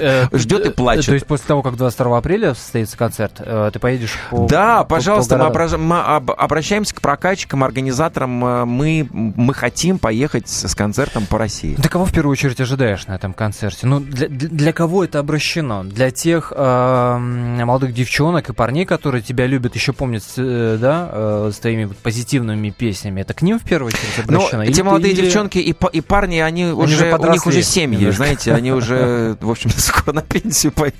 Э, 0.00 0.26
ждет 0.32 0.66
и 0.66 0.70
плачет. 0.70 1.09
То 1.10 1.14
есть 1.14 1.26
после 1.26 1.46
того, 1.48 1.62
как 1.62 1.74
22 1.74 2.18
апреля 2.18 2.54
состоится 2.54 2.96
концерт, 2.96 3.40
э, 3.40 3.70
ты 3.72 3.80
поедешь 3.80 4.16
по 4.30 4.46
Да, 4.46 4.84
по, 4.84 4.94
пожалуйста, 4.96 5.36
по 5.38 5.76
мы, 5.76 5.98
обращаемся 5.98 6.94
к 6.94 7.00
прокатчикам, 7.00 7.64
организаторам. 7.64 8.44
Э, 8.44 8.64
мы, 8.64 9.08
мы 9.10 9.52
хотим 9.52 9.98
поехать 9.98 10.48
с 10.48 10.72
концертом 10.76 11.26
по 11.26 11.36
России. 11.36 11.74
Ты 11.74 11.88
кого 11.88 12.04
в 12.04 12.12
первую 12.12 12.30
очередь 12.30 12.60
ожидаешь 12.60 13.08
на 13.08 13.16
этом 13.16 13.32
концерте? 13.32 13.88
Ну, 13.88 13.98
для, 13.98 14.28
для 14.28 14.72
кого 14.72 15.02
это 15.02 15.18
обращено? 15.18 15.82
Для 15.82 16.12
тех 16.12 16.52
э, 16.54 17.18
молодых 17.18 17.92
девчонок 17.92 18.48
и 18.48 18.52
парней, 18.52 18.84
которые 18.86 19.20
тебя 19.20 19.48
любят, 19.48 19.74
еще 19.74 19.92
помнят, 19.92 20.22
э, 20.36 20.78
да, 20.80 21.08
э, 21.10 21.50
с 21.52 21.58
твоими 21.58 21.86
позитивными 21.86 22.70
песнями. 22.70 23.22
Это 23.22 23.34
к 23.34 23.42
ним 23.42 23.58
в 23.58 23.64
первую 23.64 23.88
очередь 23.88 24.28
ну, 24.28 24.36
обращено? 24.36 24.62
Ну, 24.62 24.72
те 24.72 24.84
молодые 24.84 25.12
или... 25.12 25.22
девчонки 25.22 25.58
и, 25.58 25.74
и 25.92 26.00
парни, 26.02 26.38
они, 26.38 26.62
они 26.62 26.72
уже, 26.72 27.16
у 27.16 27.32
них 27.32 27.44
уже 27.48 27.62
семьи, 27.64 27.98
немножко. 27.98 28.16
знаете, 28.16 28.54
они 28.54 28.70
уже, 28.70 29.36
в 29.40 29.50
общем, 29.50 29.70
скоро 29.76 30.14
на 30.14 30.22
пенсию 30.22 30.70
пойдут. 30.70 30.99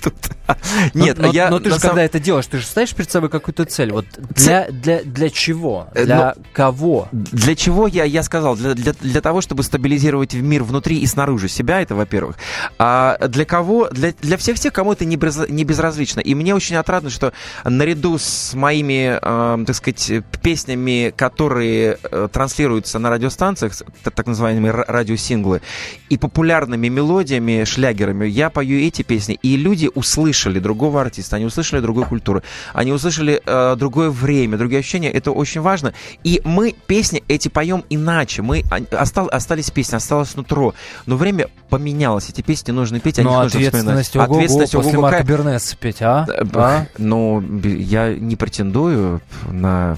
Нет, 0.93 1.17
но, 1.17 1.31
я... 1.31 1.49
Но 1.49 1.59
ты 1.59 1.69
же, 1.69 1.79
сам... 1.79 1.91
когда 1.91 2.03
это 2.03 2.19
делаешь, 2.19 2.47
ты 2.47 2.59
же 2.59 2.65
ставишь 2.65 2.93
перед 2.93 3.11
собой 3.11 3.29
какую-то 3.29 3.65
цель. 3.65 3.91
Вот 3.91 4.05
для, 4.35 4.67
для, 4.69 5.03
для 5.03 5.29
чего? 5.29 5.87
Э, 5.93 6.05
для 6.05 6.17
но, 6.17 6.43
кого? 6.53 7.07
Для 7.11 7.55
чего, 7.55 7.87
я, 7.87 8.03
я 8.03 8.23
сказал, 8.23 8.55
для, 8.55 8.73
для, 8.73 8.93
для 8.93 9.21
того, 9.21 9.41
чтобы 9.41 9.63
стабилизировать 9.63 10.33
мир 10.33 10.63
внутри 10.63 10.99
и 10.99 11.05
снаружи 11.05 11.47
себя, 11.47 11.81
это 11.81 11.95
во-первых. 11.95 12.37
А 12.77 13.17
для 13.27 13.45
кого? 13.45 13.89
Для, 13.89 14.13
для 14.21 14.37
всех 14.37 14.59
тех, 14.59 14.73
кому 14.73 14.93
это 14.93 15.05
не, 15.05 15.15
без, 15.15 15.37
не 15.49 15.63
безразлично. 15.63 16.19
И 16.19 16.35
мне 16.35 16.55
очень 16.55 16.75
отрадно, 16.75 17.09
что 17.09 17.33
наряду 17.63 18.17
с 18.17 18.53
моими, 18.53 19.19
э, 19.21 19.65
так 19.65 19.75
сказать, 19.75 20.23
песнями, 20.41 21.13
которые 21.15 21.97
э, 22.03 22.27
транслируются 22.31 22.99
на 22.99 23.09
радиостанциях, 23.09 23.73
так, 24.03 24.13
так 24.13 24.27
называемые 24.27 24.71
радиосинглы, 24.71 25.61
и 26.09 26.17
популярными 26.17 26.87
мелодиями, 26.87 27.63
шлягерами, 27.63 28.25
я 28.25 28.49
пою 28.49 28.79
эти 28.79 29.01
песни, 29.01 29.37
и 29.41 29.55
люди 29.55 29.90
услышали 29.95 30.59
другого 30.59 31.01
артиста, 31.01 31.35
они 31.35 31.45
услышали 31.45 31.79
другую 31.79 32.05
культуру, 32.05 32.41
они 32.73 32.91
услышали 32.91 33.41
э, 33.45 33.75
другое 33.75 34.09
время, 34.09 34.57
другие 34.57 34.79
ощущения. 34.79 35.11
Это 35.11 35.31
очень 35.31 35.61
важно. 35.61 35.93
И 36.23 36.41
мы 36.43 36.75
песни 36.87 37.23
эти 37.27 37.47
поем 37.47 37.83
иначе. 37.89 38.41
Мы 38.41 38.63
остал, 38.91 39.27
остались 39.31 39.71
песни, 39.71 39.95
осталось 39.95 40.35
нутро. 40.35 40.73
Но 41.05 41.17
время 41.17 41.47
поменялось. 41.69 42.29
Эти 42.29 42.41
песни 42.41 42.71
нужно 42.71 42.99
петь, 42.99 43.19
о 43.19 43.23
Но 43.23 43.29
них 43.29 43.43
нужно 43.43 43.59
ответственность, 43.59 44.15
ого, 44.15 44.23
ответственность 44.35 44.73
после 44.73 44.93
ого, 44.93 45.01
Марка. 45.01 45.23
Бернеса 45.23 45.77
петь, 45.77 46.01
а? 46.01 46.27
а? 46.53 46.85
Ну, 46.97 47.41
я 47.63 48.13
не 48.13 48.35
претендую 48.35 49.21
на 49.49 49.97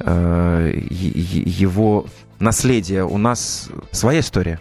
э, 0.00 0.72
его 0.74 2.06
наследие. 2.38 3.04
У 3.04 3.18
нас 3.18 3.68
своя 3.90 4.20
история. 4.20 4.60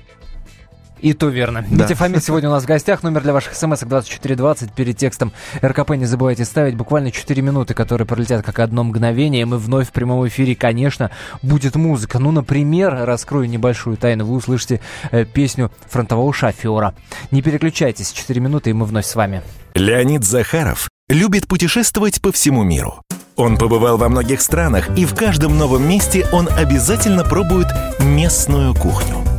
И 1.04 1.12
то 1.12 1.28
верно. 1.28 1.66
Да. 1.70 1.84
Митя 1.84 1.96
Фомин 1.96 2.22
сегодня 2.22 2.48
у 2.48 2.54
нас 2.54 2.64
в 2.64 2.66
гостях. 2.66 3.04
Номер 3.04 3.24
для 3.24 3.34
ваших 3.34 3.56
смс 3.56 3.82
2420. 3.82 4.72
Перед 4.72 4.96
текстом 4.96 5.34
РКП 5.62 5.92
не 5.92 6.06
забывайте 6.06 6.46
ставить. 6.46 6.76
Буквально 6.76 7.12
4 7.12 7.42
минуты, 7.42 7.74
которые 7.74 8.08
пролетят 8.08 8.46
как 8.46 8.60
одно 8.60 8.86
мгновение. 8.86 9.46
Мы 9.46 9.58
вновь 9.58 9.90
в 9.90 9.92
прямом 9.92 10.26
эфире, 10.30 10.56
конечно, 10.56 11.12
будет 11.42 11.76
музыка. 11.76 12.20
Ну, 12.20 12.32
например, 12.32 13.04
раскрою 13.04 13.50
небольшую 13.50 13.98
тайну. 13.98 14.24
Вы 14.24 14.36
услышите 14.36 14.80
э, 15.12 15.26
песню 15.26 15.72
фронтового 15.90 16.32
шофера. 16.32 16.96
Не 17.32 17.42
переключайтесь. 17.42 18.14
4 18.14 18.40
минуты, 18.40 18.70
и 18.70 18.74
мы 18.74 18.86
вновь 18.86 19.06
с 19.06 19.14
вами. 19.16 19.42
Леонид 19.76 20.24
Захаров 20.24 20.88
любит 21.10 21.48
путешествовать 21.48 22.22
по 22.22 22.32
всему 22.32 22.64
миру. 22.64 23.02
Он 23.36 23.58
побывал 23.58 23.98
во 23.98 24.08
многих 24.08 24.40
странах, 24.40 24.98
и 24.98 25.06
в 25.06 25.14
каждом 25.16 25.58
новом 25.58 25.86
месте 25.86 26.26
он 26.32 26.48
обязательно 26.48 27.26
пробует 27.26 27.68
местную 28.00 28.74
кухню. 28.74 29.33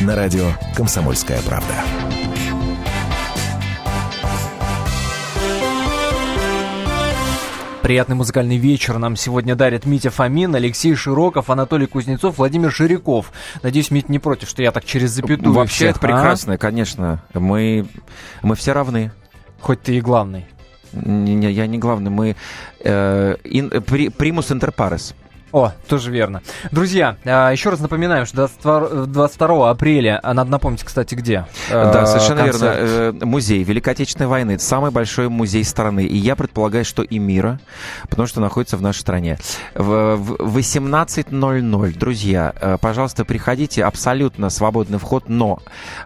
На 0.00 0.14
радио 0.14 0.52
«Комсомольская 0.76 1.40
правда». 1.42 1.74
Приятный 7.82 8.14
музыкальный 8.14 8.58
вечер 8.58 8.98
нам 8.98 9.16
сегодня 9.16 9.56
дарят 9.56 9.86
Митя 9.86 10.10
Фомин, 10.10 10.54
Алексей 10.54 10.94
Широков, 10.94 11.50
Анатолий 11.50 11.86
Кузнецов, 11.86 12.38
Владимир 12.38 12.70
Ширяков. 12.70 13.32
Надеюсь, 13.64 13.90
Митя 13.90 14.12
не 14.12 14.20
против, 14.20 14.48
что 14.48 14.62
я 14.62 14.70
так 14.70 14.84
через 14.84 15.10
запятую 15.10 15.52
Вообще 15.52 15.74
всех, 15.74 15.90
это 15.90 16.00
прекрасно, 16.00 16.54
а? 16.54 16.58
конечно. 16.58 17.24
Мы, 17.34 17.88
мы 18.42 18.54
все 18.54 18.74
равны. 18.74 19.10
Хоть 19.60 19.82
ты 19.82 19.96
и 19.96 20.00
главный. 20.00 20.46
Не, 20.92 21.34
не, 21.34 21.50
я 21.50 21.66
не 21.66 21.78
главный, 21.78 22.10
мы 22.10 22.36
э, 22.84 23.36
ин, 23.42 23.70
при, 23.82 24.10
примус 24.10 24.52
интер 24.52 24.70
парес. 24.70 25.14
О, 25.52 25.72
тоже 25.88 26.10
верно. 26.10 26.42
Друзья, 26.70 27.16
а, 27.24 27.50
еще 27.50 27.70
раз 27.70 27.80
напоминаем, 27.80 28.26
что 28.26 28.48
22, 29.06 29.70
апреля, 29.70 30.20
а 30.22 30.34
надо 30.34 30.50
напомнить, 30.50 30.84
кстати, 30.84 31.14
где. 31.14 31.46
Да, 31.70 32.06
совершенно 32.06 32.44
концерт. 32.44 32.78
верно. 32.78 33.22
Э, 33.22 33.24
музей 33.24 33.62
Великой 33.62 33.94
Отечественной 33.94 34.28
войны. 34.28 34.52
Это 34.52 34.62
самый 34.62 34.90
большой 34.90 35.28
музей 35.28 35.64
страны. 35.64 36.04
И 36.04 36.16
я 36.16 36.36
предполагаю, 36.36 36.84
что 36.84 37.02
и 37.02 37.18
мира, 37.18 37.60
потому 38.08 38.28
что 38.28 38.40
находится 38.40 38.76
в 38.76 38.82
нашей 38.82 39.00
стране. 39.00 39.38
В 39.74 40.36
18.00, 40.40 41.98
друзья, 41.98 42.52
э, 42.60 42.76
пожалуйста, 42.80 43.24
приходите. 43.24 43.84
Абсолютно 43.84 44.50
свободный 44.50 44.98
вход, 44.98 45.28
но, 45.28 45.60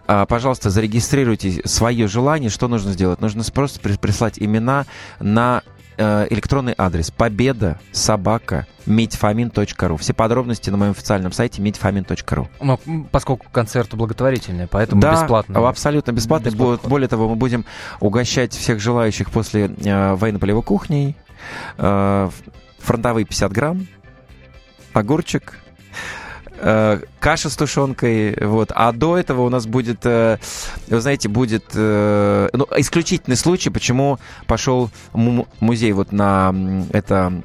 э, 0.07 0.25
пожалуйста, 0.27 0.69
зарегистрируйте 0.69 1.61
свое 1.65 2.07
желание. 2.07 2.49
Что 2.49 2.67
нужно 2.67 2.91
сделать? 2.93 3.19
Нужно 3.19 3.43
просто 3.53 3.79
прислать 3.79 4.39
имена 4.39 4.85
на 5.19 5.63
электронный 5.97 6.73
адрес 6.77 7.11
победа 7.11 7.79
собака 7.91 8.67
медьфамин.ру. 8.85 9.97
Все 9.97 10.13
подробности 10.13 10.69
на 10.69 10.77
моем 10.77 10.91
официальном 10.91 11.31
сайте 11.31 11.61
медьфамин.ру. 11.61 12.49
Но 12.61 12.79
поскольку 13.11 13.47
концерт 13.51 13.93
благотворительный, 13.93 14.67
поэтому 14.67 15.01
да, 15.01 15.13
бесплатно. 15.13 15.67
абсолютно 15.67 16.11
бесплатный. 16.11 16.51
Бесплатно. 16.51 16.89
Более 16.89 17.07
того, 17.07 17.29
мы 17.29 17.35
будем 17.35 17.65
угощать 17.99 18.53
всех 18.53 18.79
желающих 18.79 19.31
после 19.31 19.65
э, 19.67 20.15
военно-полевой 20.15 20.63
кухни. 20.63 21.15
Э, 21.77 22.29
фронтовые 22.79 23.25
50 23.25 23.51
грамм, 23.51 23.87
огурчик, 24.93 25.59
э, 26.63 27.01
каша 27.19 27.49
с 27.49 27.55
тушенкой, 27.55 28.37
вот. 28.41 28.71
А 28.73 28.91
до 28.91 29.17
этого 29.17 29.41
у 29.41 29.49
нас 29.49 29.65
будет, 29.67 30.05
э, 30.05 30.37
вы 30.87 31.01
знаете, 31.01 31.29
будет 31.29 31.65
э, 31.73 32.49
ну, 32.53 32.67
исключительный 32.77 33.35
случай, 33.35 33.69
почему 33.69 34.19
пошел 34.47 34.89
музей 35.13 35.91
вот 35.91 36.11
на 36.11 36.53
это 36.91 37.43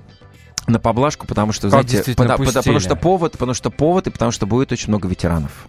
на 0.66 0.78
поблажку, 0.78 1.26
потому 1.26 1.52
что, 1.52 1.70
как 1.70 1.88
знаете, 1.88 2.14
потому, 2.14 2.44
потому 2.44 2.81
что 2.81 2.94
повод, 2.94 3.33
потому 3.33 3.54
что 3.54 3.70
повод 3.70 4.07
и 4.07 4.11
потому 4.11 4.31
что 4.31 4.46
будет 4.46 4.70
очень 4.70 4.88
много 4.88 5.09
ветеранов. 5.09 5.66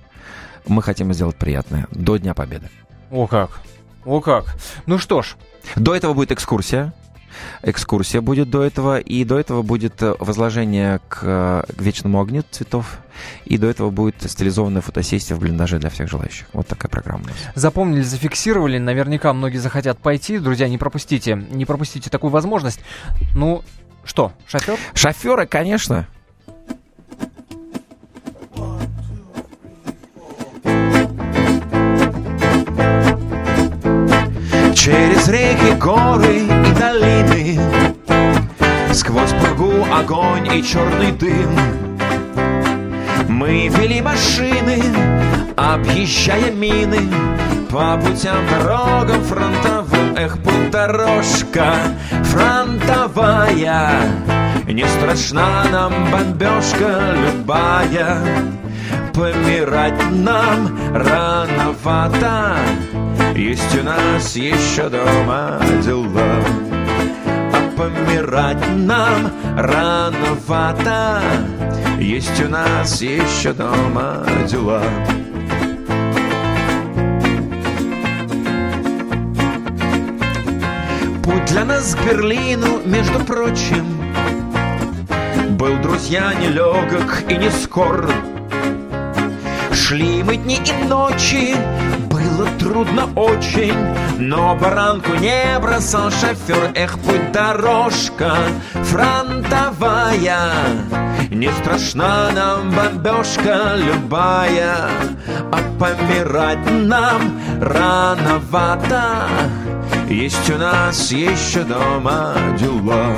Мы 0.68 0.84
хотим 0.84 1.12
сделать 1.14 1.38
приятное 1.38 1.88
до 1.92 2.18
Дня 2.18 2.34
Победы. 2.34 2.70
О 3.10 3.26
как, 3.26 3.62
о 4.06 4.20
как. 4.22 4.56
Ну 4.86 4.98
что 4.98 5.22
ж. 5.22 5.36
До 5.76 5.96
этого 5.96 6.14
будет 6.14 6.32
экскурсия 6.32 6.94
экскурсия 7.62 8.22
будет 8.22 8.50
до 8.50 8.64
этого, 8.64 9.00
и 9.00 9.24
до 9.24 9.40
этого 9.40 9.62
будет 9.62 10.02
э, 10.02 10.16
возложение 10.20 11.00
к, 11.08 11.20
э, 11.24 11.64
к 11.76 11.82
вечному 11.82 12.22
огню 12.22 12.44
цветов, 12.50 13.00
и 13.46 13.58
до 13.58 13.68
этого 13.68 13.90
будет 13.90 14.16
стилизованная 14.30 14.82
фотосессия 14.82 15.36
в 15.36 15.40
блиндаже 15.40 15.80
для 15.80 15.90
всех 15.90 16.10
желающих. 16.10 16.48
Вот 16.54 16.68
такая 16.68 16.90
программа 16.90 17.24
у 17.24 17.28
нас. 17.28 17.36
Запомнили, 17.56 18.02
зафиксировали, 18.02 18.78
наверняка 18.78 19.34
многие 19.34 19.58
захотят 19.58 20.00
пойти. 20.00 20.40
Друзья, 20.40 20.68
не 20.68 20.78
пропустите, 20.78 21.36
не 21.52 21.66
пропустите 21.66 22.10
такую 22.10 22.32
возможность. 22.32 22.80
Ну, 23.36 23.64
что, 24.04 24.32
шофер? 24.48 24.78
Шоферы, 24.94 25.46
конечно. 25.46 26.08
Через 34.74 35.28
реки, 35.28 35.76
горы 35.78 36.59
огонь 39.92 40.48
и 40.54 40.64
черный 40.64 41.12
дым. 41.12 41.50
Мы 43.28 43.68
вели 43.68 44.02
машины, 44.02 44.82
объезжая 45.56 46.52
мины. 46.52 47.00
По 47.70 47.98
путям, 47.98 48.38
дорогам 48.50 49.24
фронтовым 49.24 50.00
Эх, 50.18 50.38
путь 50.40 50.72
дорожка 50.72 51.76
фронтовая. 52.24 53.92
Не 54.68 54.86
страшна 54.86 55.64
нам 55.72 55.94
бомбежка 56.12 57.16
любая. 57.16 58.18
Помирать 59.14 60.12
нам 60.12 60.78
рановато. 60.94 62.58
Есть 63.36 63.80
у 63.80 63.84
нас 63.84 64.36
еще 64.36 64.90
дома 64.90 65.62
дела 65.82 66.69
помирать 67.80 68.68
нам 68.76 69.32
рановато. 69.56 71.22
Есть 71.98 72.44
у 72.44 72.50
нас 72.50 73.02
еще 73.02 73.54
дома 73.54 74.26
дела. 74.50 74.84
Путь 81.24 81.46
для 81.46 81.64
нас 81.64 81.96
к 81.96 82.06
Берлину, 82.06 82.82
между 82.84 83.20
прочим 83.20 83.86
Был, 85.52 85.78
друзья, 85.78 86.34
нелегок 86.34 87.24
и 87.30 87.38
не 87.38 87.50
скор. 87.50 88.12
Шли 89.72 90.22
мы 90.24 90.36
дни 90.36 90.58
и 90.58 90.88
ночи 90.88 91.56
было 92.40 92.50
трудно 92.58 93.10
очень, 93.16 93.76
но 94.18 94.56
баранку 94.56 95.14
не 95.16 95.60
бросал 95.60 96.10
шофер. 96.10 96.72
Эх, 96.74 96.98
путь 97.00 97.32
дорожка 97.32 98.34
фронтовая, 98.74 100.52
не 101.30 101.52
страшна 101.52 102.30
нам 102.34 102.72
бомбежка 102.72 103.76
любая, 103.76 104.90
а 105.52 105.58
помирать 105.80 106.66
нам 106.72 107.40
рановато. 107.62 109.28
Есть 110.10 110.50
у 110.50 110.58
нас 110.58 111.12
еще 111.12 111.64
дома 111.64 112.34
дела, 112.58 113.16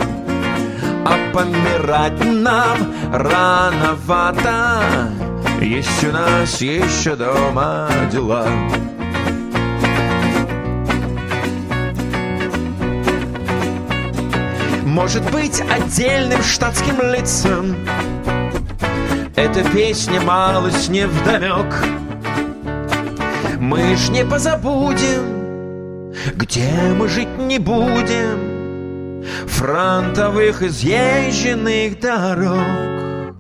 а 1.06 1.18
помирать 1.34 2.24
нам 2.26 2.78
рановато. 3.14 4.82
Есть 5.62 6.04
у 6.04 6.12
нас 6.12 6.60
еще 6.60 7.16
дома 7.16 7.88
дела. 8.12 8.48
Может 14.92 15.23
быть 15.31 15.62
отдельным 15.62 16.44
штатским 16.44 17.02
лицам. 17.13 17.75
Эта 19.37 19.63
песня 19.71 20.19
малость 20.19 20.89
не 20.89 21.08
вдомек. 21.08 21.73
Мы 23.58 23.96
ж 23.96 24.10
не 24.10 24.25
позабудем, 24.25 26.13
где 26.35 26.69
мы 26.98 27.08
жить 27.08 27.37
не 27.37 27.58
будем, 27.58 29.23
Фронтовых 29.48 30.62
изъезженных 30.62 32.00
дорог. 32.00 33.35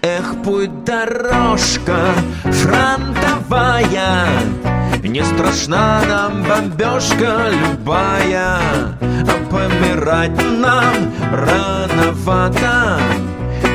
Эх, 0.00 0.42
путь 0.42 0.84
дорожка 0.84 2.14
фронтовая, 2.44 4.28
Не 5.02 5.24
страшна 5.24 6.02
нам 6.08 6.42
бомбежка 6.42 7.50
любая, 7.50 8.58
А 9.00 9.50
помирать 9.50 10.36
нам 10.58 10.94
рановато, 11.32 13.00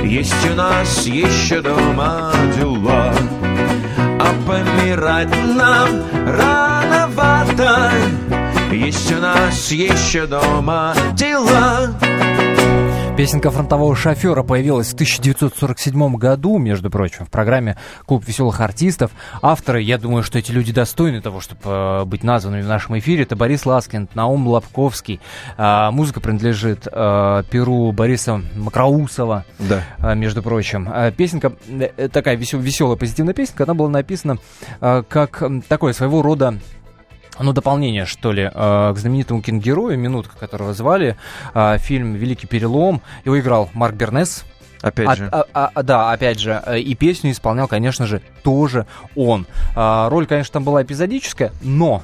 Есть 0.03 0.49
у 0.51 0.55
нас 0.55 1.05
еще 1.07 1.61
дома 1.61 2.31
дела. 2.57 3.13
А 3.97 4.33
помирать 4.47 5.35
нам 5.55 5.89
рановато 6.27 7.91
Есть 8.71 9.11
у 9.11 9.19
нас 9.19 9.71
еще 9.71 10.27
дома 10.27 10.93
дела 11.13 11.89
Песенка 13.17 13.49
фронтового 13.49 13.95
шофера 13.95 14.43
появилась 14.43 14.89
в 14.89 14.93
1947 14.95 16.15
году, 16.17 16.57
между 16.57 16.89
прочим, 16.89 17.25
в 17.25 17.29
программе 17.29 17.77
«Клуб 18.05 18.25
веселых 18.27 18.59
артистов». 18.59 19.11
Авторы, 19.41 19.81
я 19.81 19.97
думаю, 19.97 20.21
что 20.21 20.37
эти 20.37 20.51
люди 20.51 20.73
достойны 20.73 21.21
того, 21.21 21.39
чтобы 21.39 21.61
э, 21.63 22.03
быть 22.03 22.25
названными 22.25 22.61
в 22.61 22.67
нашем 22.67 22.99
эфире. 22.99 23.23
Это 23.23 23.37
Борис 23.37 23.65
Ласкин, 23.65 24.09
Наум 24.15 24.45
Лобковский. 24.49 25.21
Э, 25.57 25.91
музыка 25.91 26.19
принадлежит 26.19 26.87
э, 26.91 27.43
перу 27.49 27.93
Бориса 27.93 28.41
Макроусова, 28.53 29.45
Да. 29.59 29.81
э, 29.99 30.13
между 30.15 30.43
прочим. 30.43 30.89
Э, 30.93 31.13
Песенка, 31.13 31.53
такая 32.11 32.35
весел- 32.35 32.59
веселая, 32.59 32.97
позитивная 32.97 33.33
песенка, 33.33 33.63
она 33.63 33.75
была 33.75 33.87
написана 33.89 34.39
э, 34.81 35.03
как 35.07 35.41
такое 35.69 35.93
своего 35.93 36.21
рода 36.21 36.55
ну, 37.39 37.53
дополнение, 37.53 38.05
что 38.05 38.31
ли, 38.31 38.43
э, 38.43 38.93
к 38.93 38.97
знаменитому 38.97 39.41
киногерою, 39.41 39.97
минутка 39.97 40.37
которого 40.37 40.73
звали, 40.73 41.15
э, 41.53 41.77
фильм 41.79 42.13
«Великий 42.13 42.47
перелом». 42.47 43.01
Его 43.25 43.39
играл 43.39 43.69
Марк 43.73 43.95
Бернес. 43.95 44.45
Опять 44.81 45.07
А- 45.09 45.15
же. 45.15 45.29
а- 45.31 45.45
а- 45.53 45.71
а, 45.73 45.83
да, 45.83 46.11
опять 46.11 46.39
же, 46.39 46.61
э, 46.65 46.79
и 46.79 46.93
песню 46.95 47.31
исполнял, 47.31 47.67
конечно 47.67 48.05
же, 48.05 48.21
тоже 48.43 48.85
он. 49.15 49.47
А, 49.75 50.09
Роль, 50.09 50.27
конечно, 50.27 50.53
там 50.53 50.63
была 50.63 50.83
эпизодическая, 50.83 51.51
но 51.61 52.03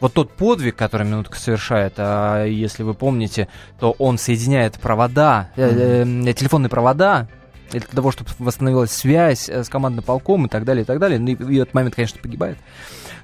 вот 0.00 0.12
тот 0.12 0.32
подвиг, 0.32 0.76
который 0.76 1.06
Минутка 1.06 1.38
совершает, 1.38 1.94
а, 1.96 2.44
если 2.44 2.82
вы 2.82 2.92
помните, 2.94 3.48
то 3.80 3.92
он 3.98 4.18
соединяет 4.18 4.78
провода, 4.78 5.48
э, 5.56 6.04
э, 6.04 6.32
телефонные 6.34 6.68
провода, 6.68 7.28
для 7.70 7.80
того, 7.80 8.12
чтобы 8.12 8.30
восстановилась 8.38 8.92
связь 8.92 9.48
э, 9.48 9.64
с 9.64 9.68
командным 9.68 10.04
полком 10.04 10.46
и 10.46 10.48
так 10.48 10.64
далее, 10.64 10.82
и 10.82 10.86
так 10.86 10.98
далее. 10.98 11.18
Ну, 11.18 11.28
И 11.28 11.34
в 11.34 11.50
этот 11.50 11.74
момент, 11.74 11.94
конечно, 11.94 12.18
погибает 12.20 12.58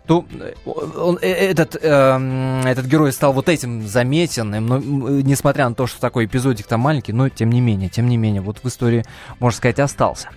то 0.06 0.24
э, 0.38 0.52
он, 0.66 1.18
э, 1.22 1.28
этот, 1.28 1.76
эм, 1.82 2.60
этот 2.66 2.86
герой 2.86 3.12
стал 3.12 3.32
вот 3.32 3.48
этим 3.48 3.86
заметен, 3.86 4.54
и, 4.54 4.58
но, 4.58 4.76
м, 4.76 5.20
несмотря 5.20 5.68
на 5.68 5.74
то, 5.74 5.86
что 5.86 6.00
такой 6.00 6.26
эпизодик 6.26 6.66
там 6.66 6.80
маленький, 6.80 7.12
но 7.12 7.28
тем 7.30 7.50
не 7.50 7.60
менее, 7.60 7.88
тем 7.88 8.08
не 8.08 8.16
менее, 8.18 8.42
вот 8.42 8.58
в 8.62 8.68
истории, 8.68 9.04
можно 9.40 9.56
сказать, 9.56 9.78
остался. 9.80 10.28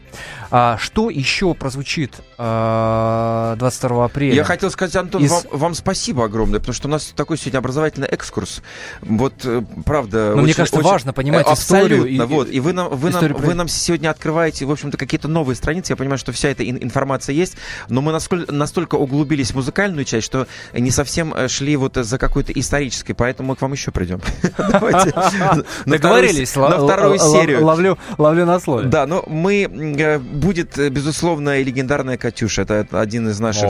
А, 0.52 0.78
что 0.80 1.10
еще 1.10 1.54
прозвучит 1.54 2.16
э, 2.38 3.56
22 3.58 4.06
апреля? 4.06 4.36
Я 4.36 4.44
хотел 4.44 4.72
сказать, 4.72 4.96
Антон, 4.96 5.24
Из- 5.24 5.32
вам, 5.32 5.44
вам 5.52 5.74
спасибо 5.76 6.26
огромное, 6.26 6.60
потому 6.60 6.74
что 6.74 6.88
у 6.88 6.92
нас 6.92 7.12
такой 7.16 7.38
сегодня 7.38 7.58
образовательный 7.60 8.08
экскурс. 8.08 8.62
Вот, 9.02 9.34
э, 9.44 9.62
правда... 9.86 10.30
Но 10.32 10.36
мне 10.38 10.46
очень- 10.46 10.56
кажется, 10.56 10.80
очень- 10.80 10.90
важно 10.90 11.14
понимать 11.14 11.46
Э, 11.48 11.54
историю 11.54 12.04
Абсолютно, 12.04 12.24
и- 12.24 12.36
вот. 12.36 12.50
И 12.50 12.60
вы 12.60 12.74
нам, 12.74 12.90
вы, 12.96 13.10
нам, 13.10 13.26
про- 13.26 13.38
вы 13.38 13.54
нам 13.54 13.68
сегодня 13.68 14.10
открываете, 14.10 14.66
в 14.66 14.72
общем-то, 14.72 14.98
какие-то 14.98 15.28
новые 15.28 15.56
страницы. 15.56 15.92
Я 15.92 15.98
понимаю, 15.98 16.18
что 16.18 16.32
вся 16.32 16.50
эта 16.50 16.64
ин- 16.64 16.82
информация 16.82 17.34
есть, 17.34 17.56
но 17.90 18.02
мы 18.02 18.12
насколько, 18.14 18.52
настолько 18.52 18.96
углубились 18.96 19.52
музыкальную 19.58 20.06
часть, 20.06 20.26
что 20.26 20.48
не 20.74 20.92
совсем 20.92 21.34
э, 21.34 21.48
шли 21.48 21.76
вот 21.76 21.96
за 21.96 22.18
какой-то 22.18 22.52
исторической, 22.54 23.14
поэтому 23.14 23.50
мы 23.50 23.56
к 23.56 23.62
вам 23.62 23.74
еще 23.74 23.92
придем. 23.92 24.22
Давайте. 24.58 25.14
Договорились, 25.86 26.56
На 26.56 26.78
вторую 26.78 27.20
серию. 27.20 27.66
Ловлю, 27.66 27.98
ловлю 28.18 28.46
на 28.46 28.60
слове. 28.60 28.88
Да, 28.88 29.06
но 29.06 29.24
мы 29.28 29.64
э, 29.64 30.20
будет, 30.20 30.78
э, 30.78 30.90
безусловно, 30.90 31.60
и 31.60 31.64
легендарная 31.64 32.18
Катюша. 32.18 32.62
Это 32.62 32.86
один 32.92 33.28
из 33.30 33.40
наших 33.40 33.70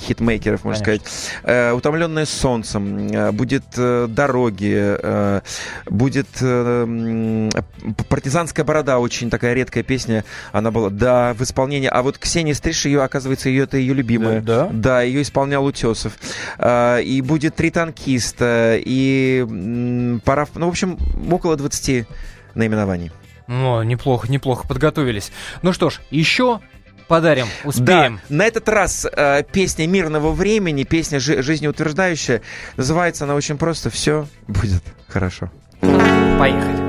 хитмейкеров, 0.00 0.64
можно 0.64 0.82
сказать. 0.82 1.02
Утомленная 1.74 2.26
солнцем. 2.26 3.08
Будет 3.32 3.64
дороги. 3.76 4.96
Будет 5.88 6.28
партизанская 8.08 8.64
борода. 8.64 8.98
Очень 8.98 9.30
такая 9.30 9.54
редкая 9.54 9.82
песня. 9.84 10.24
Она 10.52 10.70
была, 10.70 10.90
да, 10.90 11.34
в 11.34 11.42
исполнении. 11.42 11.88
А 11.88 12.02
вот 12.02 12.18
Ксения 12.18 12.54
Стриж, 12.54 12.86
ее, 12.86 13.02
оказывается, 13.02 13.48
ее 13.48 13.64
это 13.64 13.76
ее 13.76 13.94
любимая. 13.94 14.40
Да? 14.40 14.68
Да, 14.72 15.02
ее 15.02 15.22
исполнял 15.26 15.64
Утесов. 15.64 16.12
А, 16.58 16.98
И 16.98 17.20
будет 17.20 17.54
три 17.56 17.70
танкиста. 17.70 18.78
И 18.84 19.44
м, 19.48 20.20
пара, 20.24 20.48
ну, 20.54 20.66
в 20.66 20.70
общем, 20.70 20.98
около 21.30 21.56
20 21.56 22.06
наименований. 22.54 23.10
Ну, 23.46 23.82
неплохо, 23.82 24.28
неплохо 24.30 24.66
подготовились. 24.66 25.30
Ну 25.62 25.72
что 25.72 25.90
ж, 25.90 26.00
еще 26.10 26.60
подарим, 27.06 27.46
успеем. 27.64 28.20
Да, 28.28 28.34
на 28.34 28.44
этот 28.44 28.68
раз 28.68 29.06
э, 29.06 29.44
песня 29.52 29.86
мирного 29.86 30.32
времени, 30.32 30.82
песня 30.82 31.20
жи- 31.20 31.42
жизнеутверждающая. 31.42 32.42
Называется 32.76 33.24
она 33.24 33.34
очень 33.34 33.56
просто 33.58 33.90
«Все 33.90 34.26
будет 34.48 34.82
хорошо». 35.08 35.50
Поехали. 35.80 36.86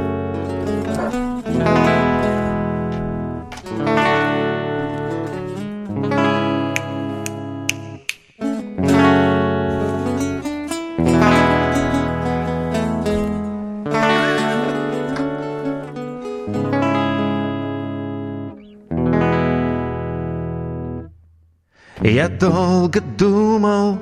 Я 22.10 22.30
долго 22.30 23.02
думал, 23.02 24.00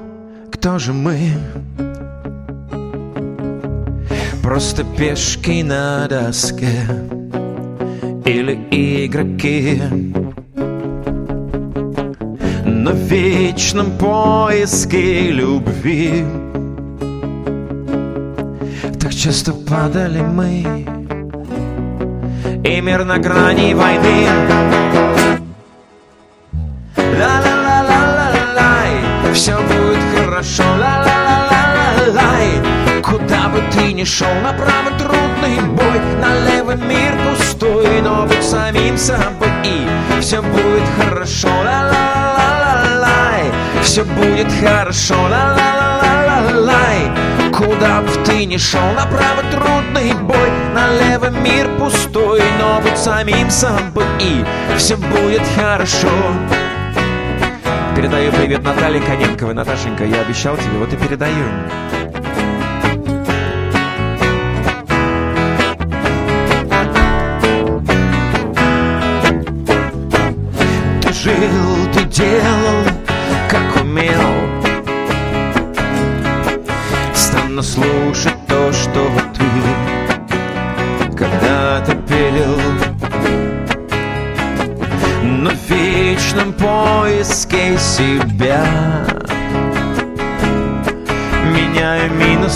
кто 0.51 0.77
же 0.77 0.93
мы. 0.93 1.17
Просто 4.43 4.83
пешки 4.83 5.63
на 5.63 6.07
доске 6.07 6.85
Или 8.23 8.53
игроки. 8.69 9.81
На 12.63 12.91
вечном 12.91 13.97
поиске 13.97 15.31
любви 15.31 16.23
Так 18.99 19.15
часто 19.15 19.51
падали 19.51 20.21
мы. 20.21 20.85
И 22.63 22.81
мир 22.81 23.03
на 23.03 23.17
грани 23.17 23.73
войны 23.73 25.44
хорошо, 30.55 30.63
ла-ла-ла-ла-ла-лай. 30.77 32.61
Куда 33.03 33.49
бы 33.49 33.61
ты 33.71 33.93
ни 33.93 34.03
шел, 34.03 34.33
направо 34.43 34.91
трудный 34.97 35.61
бой, 35.61 36.01
налево 36.21 36.75
мир 36.75 37.13
пустой, 37.29 38.01
но 38.01 38.25
быть 38.25 38.43
самим 38.43 38.97
собой 38.97 39.49
и 39.63 39.87
все 40.21 40.41
будет 40.41 40.83
хорошо, 40.97 41.47
ла-ла-ла-ла-лай. 41.47 43.43
Все 43.83 44.03
будет 44.03 44.51
хорошо, 44.61 45.15
ла-ла-ла-ла-лай. 45.15 47.11
Куда 47.51 48.01
бы 48.01 48.11
ты 48.25 48.45
ни 48.45 48.57
шел, 48.57 48.91
направо 48.95 49.43
трудный 49.51 50.13
бой, 50.13 50.51
налево 50.73 51.29
мир 51.29 51.69
пустой, 51.77 52.41
но 52.59 52.81
быть 52.81 52.97
самим 52.97 53.49
собой 53.49 54.05
и 54.19 54.43
все 54.77 54.97
будет 54.97 55.43
хорошо. 55.55 56.09
Передаю 57.95 58.29
привет 58.33 58.61
Наталье 58.61 59.01
Коненковой. 59.01 59.53
Наташенька, 59.53 60.03
я 60.03 60.21
обещал 60.21 60.57
тебе, 60.57 60.77
вот 60.79 60.91
и 60.91 60.97
передаю. 60.97 61.45
Ты 71.01 71.13
жил, 71.13 71.93
ты 71.93 72.03
делал, 72.03 72.64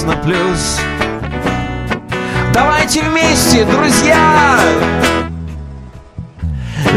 на 0.09 0.15
плюс 0.17 0.79
Давайте 2.53 3.01
вместе, 3.03 3.63
друзья! 3.65 4.57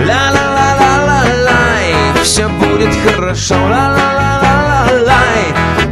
Ла-ла-ла-ла-ла-лай, 0.06 1.94
все 2.22 2.48
будет 2.48 2.94
хорошо, 3.04 3.54
ла-ла-ла-ла-ла-лай. 3.54 5.44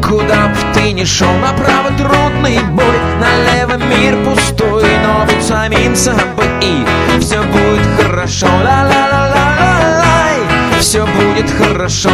Куда 0.02 0.48
б 0.48 0.54
ты 0.72 0.92
ни 0.92 1.04
шел, 1.04 1.32
направо 1.34 1.90
трудный 1.98 2.62
бой, 2.70 2.98
налево 3.20 3.76
мир 3.76 4.16
пустой, 4.24 4.84
но 5.04 5.26
будь 5.26 5.44
самим 5.44 5.94
собой 5.94 6.46
и 6.62 6.86
все 7.20 7.42
будет 7.42 7.86
хорошо, 7.98 8.46
ла-ла-ла-ла-ла-лай. 8.46 10.38
Все 10.80 11.04
будет 11.06 11.50
хорошо, 11.50 12.10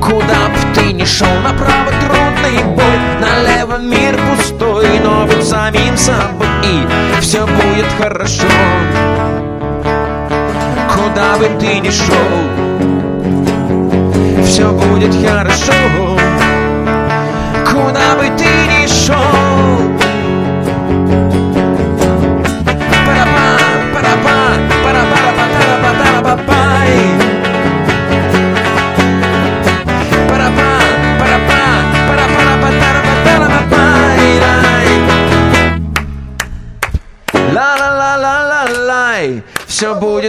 Куда 0.00 0.48
б 0.48 0.74
ты 0.74 0.92
ни 0.92 1.04
шел, 1.04 1.28
направо 1.42 1.90
трудный 2.00 2.62
бой, 2.64 2.98
налево 3.20 3.78
мир 3.78 4.18
пустой, 4.30 4.98
но 5.00 5.26
будь 5.26 5.44
самим 5.44 5.96
собой 5.96 6.46
и 6.62 6.86
все 7.20 7.46
будет 7.46 7.86
хорошо 7.98 8.46
куда 11.14 11.36
бы 11.36 11.48
ты 11.60 11.78
ни 11.78 11.90
шел, 11.90 12.14
все 14.44 14.70
будет 14.72 15.14
хорошо. 15.14 15.72
Куда 17.70 18.16
бы 18.16 18.24
ты 18.36 18.44
ни 18.44 18.86
шел. 18.86 19.43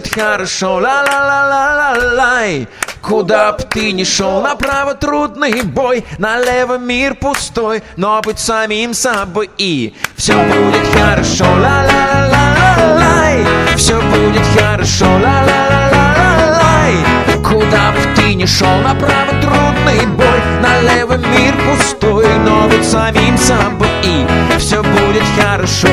Будет 0.06 0.14
хорошо, 0.14 0.76
ла-ла-ла-ла-ла-лай. 0.76 2.68
Куда 3.02 3.52
б 3.52 3.64
ты 3.70 3.92
ни 3.92 4.04
шел, 4.04 4.42
направо 4.42 4.96
трудный 4.96 5.62
бой, 5.62 6.04
налево 6.18 6.78
мир 6.78 7.16
пустой, 7.16 7.84
но 7.98 8.22
будь 8.22 8.40
самим 8.40 8.94
собой 8.94 9.50
и 9.58 9.94
все 10.16 10.34
будет 10.34 10.88
хорошо, 10.94 11.46
ла-ла-ла-ла-лай. 11.46 13.46
Все 13.78 14.02
будет 14.02 14.46
хорошо, 14.58 15.06
ла-ла-ла-ла-лай. 15.06 16.96
Куда 17.44 17.92
б 17.92 17.98
ты 18.16 18.34
ни 18.34 18.46
шел, 18.46 18.78
направо 18.84 19.34
трудный 19.42 20.06
бой, 20.08 20.42
налево 20.62 21.18
мир 21.18 21.54
пустой, 21.66 22.28
но 22.40 22.68
будь 22.68 22.86
самим 22.86 23.38
собой 23.38 23.90
и 24.04 24.26
все 24.58 24.82
будет 24.82 25.24
хорошо 25.40 25.90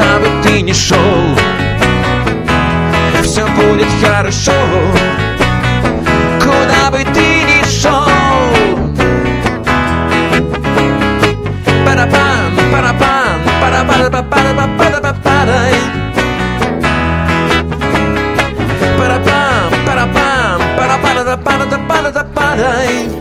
куда 0.00 0.18
бы 0.18 0.26
ты 0.42 0.62
ни 0.62 0.72
шел, 0.72 1.36
все 3.22 3.46
будет 3.48 3.88
хорошо. 4.02 4.54
Куда 6.40 6.90
бы 6.90 7.04
ты 7.12 7.44
ни 7.44 7.62
шел. 7.68 8.08
Парапам, 11.84 12.56
парапам, 12.72 13.42
парапарапапарапапарапапарай. 13.60 15.74
Парапам, 18.98 19.70
парапам, 19.86 20.62
парапарапапарапапарапапарай. 20.78 23.19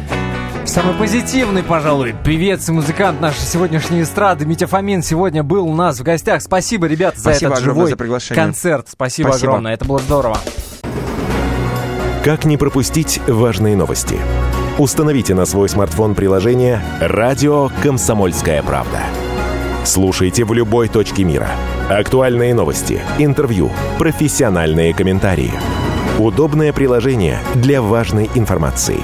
Самый 0.70 0.93
позитивный, 0.93 1.63
пожалуй, 1.63 2.13
певец 2.24 2.70
и 2.70 2.72
музыкант 2.72 3.20
нашей 3.20 3.41
сегодняшней 3.41 4.03
эстрады 4.03 4.45
Митя 4.45 4.67
Фомин 4.67 5.01
сегодня 5.01 5.41
был 5.41 5.67
у 5.67 5.74
нас 5.74 5.99
в 5.99 6.03
гостях. 6.03 6.43
Спасибо, 6.43 6.86
ребята, 6.86 7.17
за 7.17 7.32
Спасибо 7.32 7.53
этот 7.53 7.63
живой 7.63 7.89
за 7.89 7.97
приглашение. 7.97 8.43
концерт. 8.43 8.86
Спасибо, 8.88 9.30
Спасибо. 9.30 9.53
огромное, 9.53 9.74
это 9.74 9.86
было 9.86 9.97
здорово. 9.97 10.38
Как 12.24 12.45
не 12.45 12.55
пропустить 12.55 13.20
важные 13.28 13.76
новости? 13.76 14.20
Установите 14.78 15.34
на 15.34 15.45
свой 15.45 15.70
смартфон 15.70 16.13
приложение 16.13 16.84
«Радио 16.99 17.72
Комсомольская 17.82 18.61
правда». 18.61 18.99
Слушайте 19.86 20.45
в 20.45 20.53
любой 20.53 20.88
точке 20.88 21.24
мира. 21.24 21.49
Актуальные 21.89 22.53
новости, 22.53 23.01
интервью, 23.17 23.72
профессиональные 23.97 24.93
комментарии. 24.93 25.51
Удобное 26.20 26.72
приложение 26.74 27.39
для 27.55 27.82
важной 27.82 28.30
информации. 28.36 29.03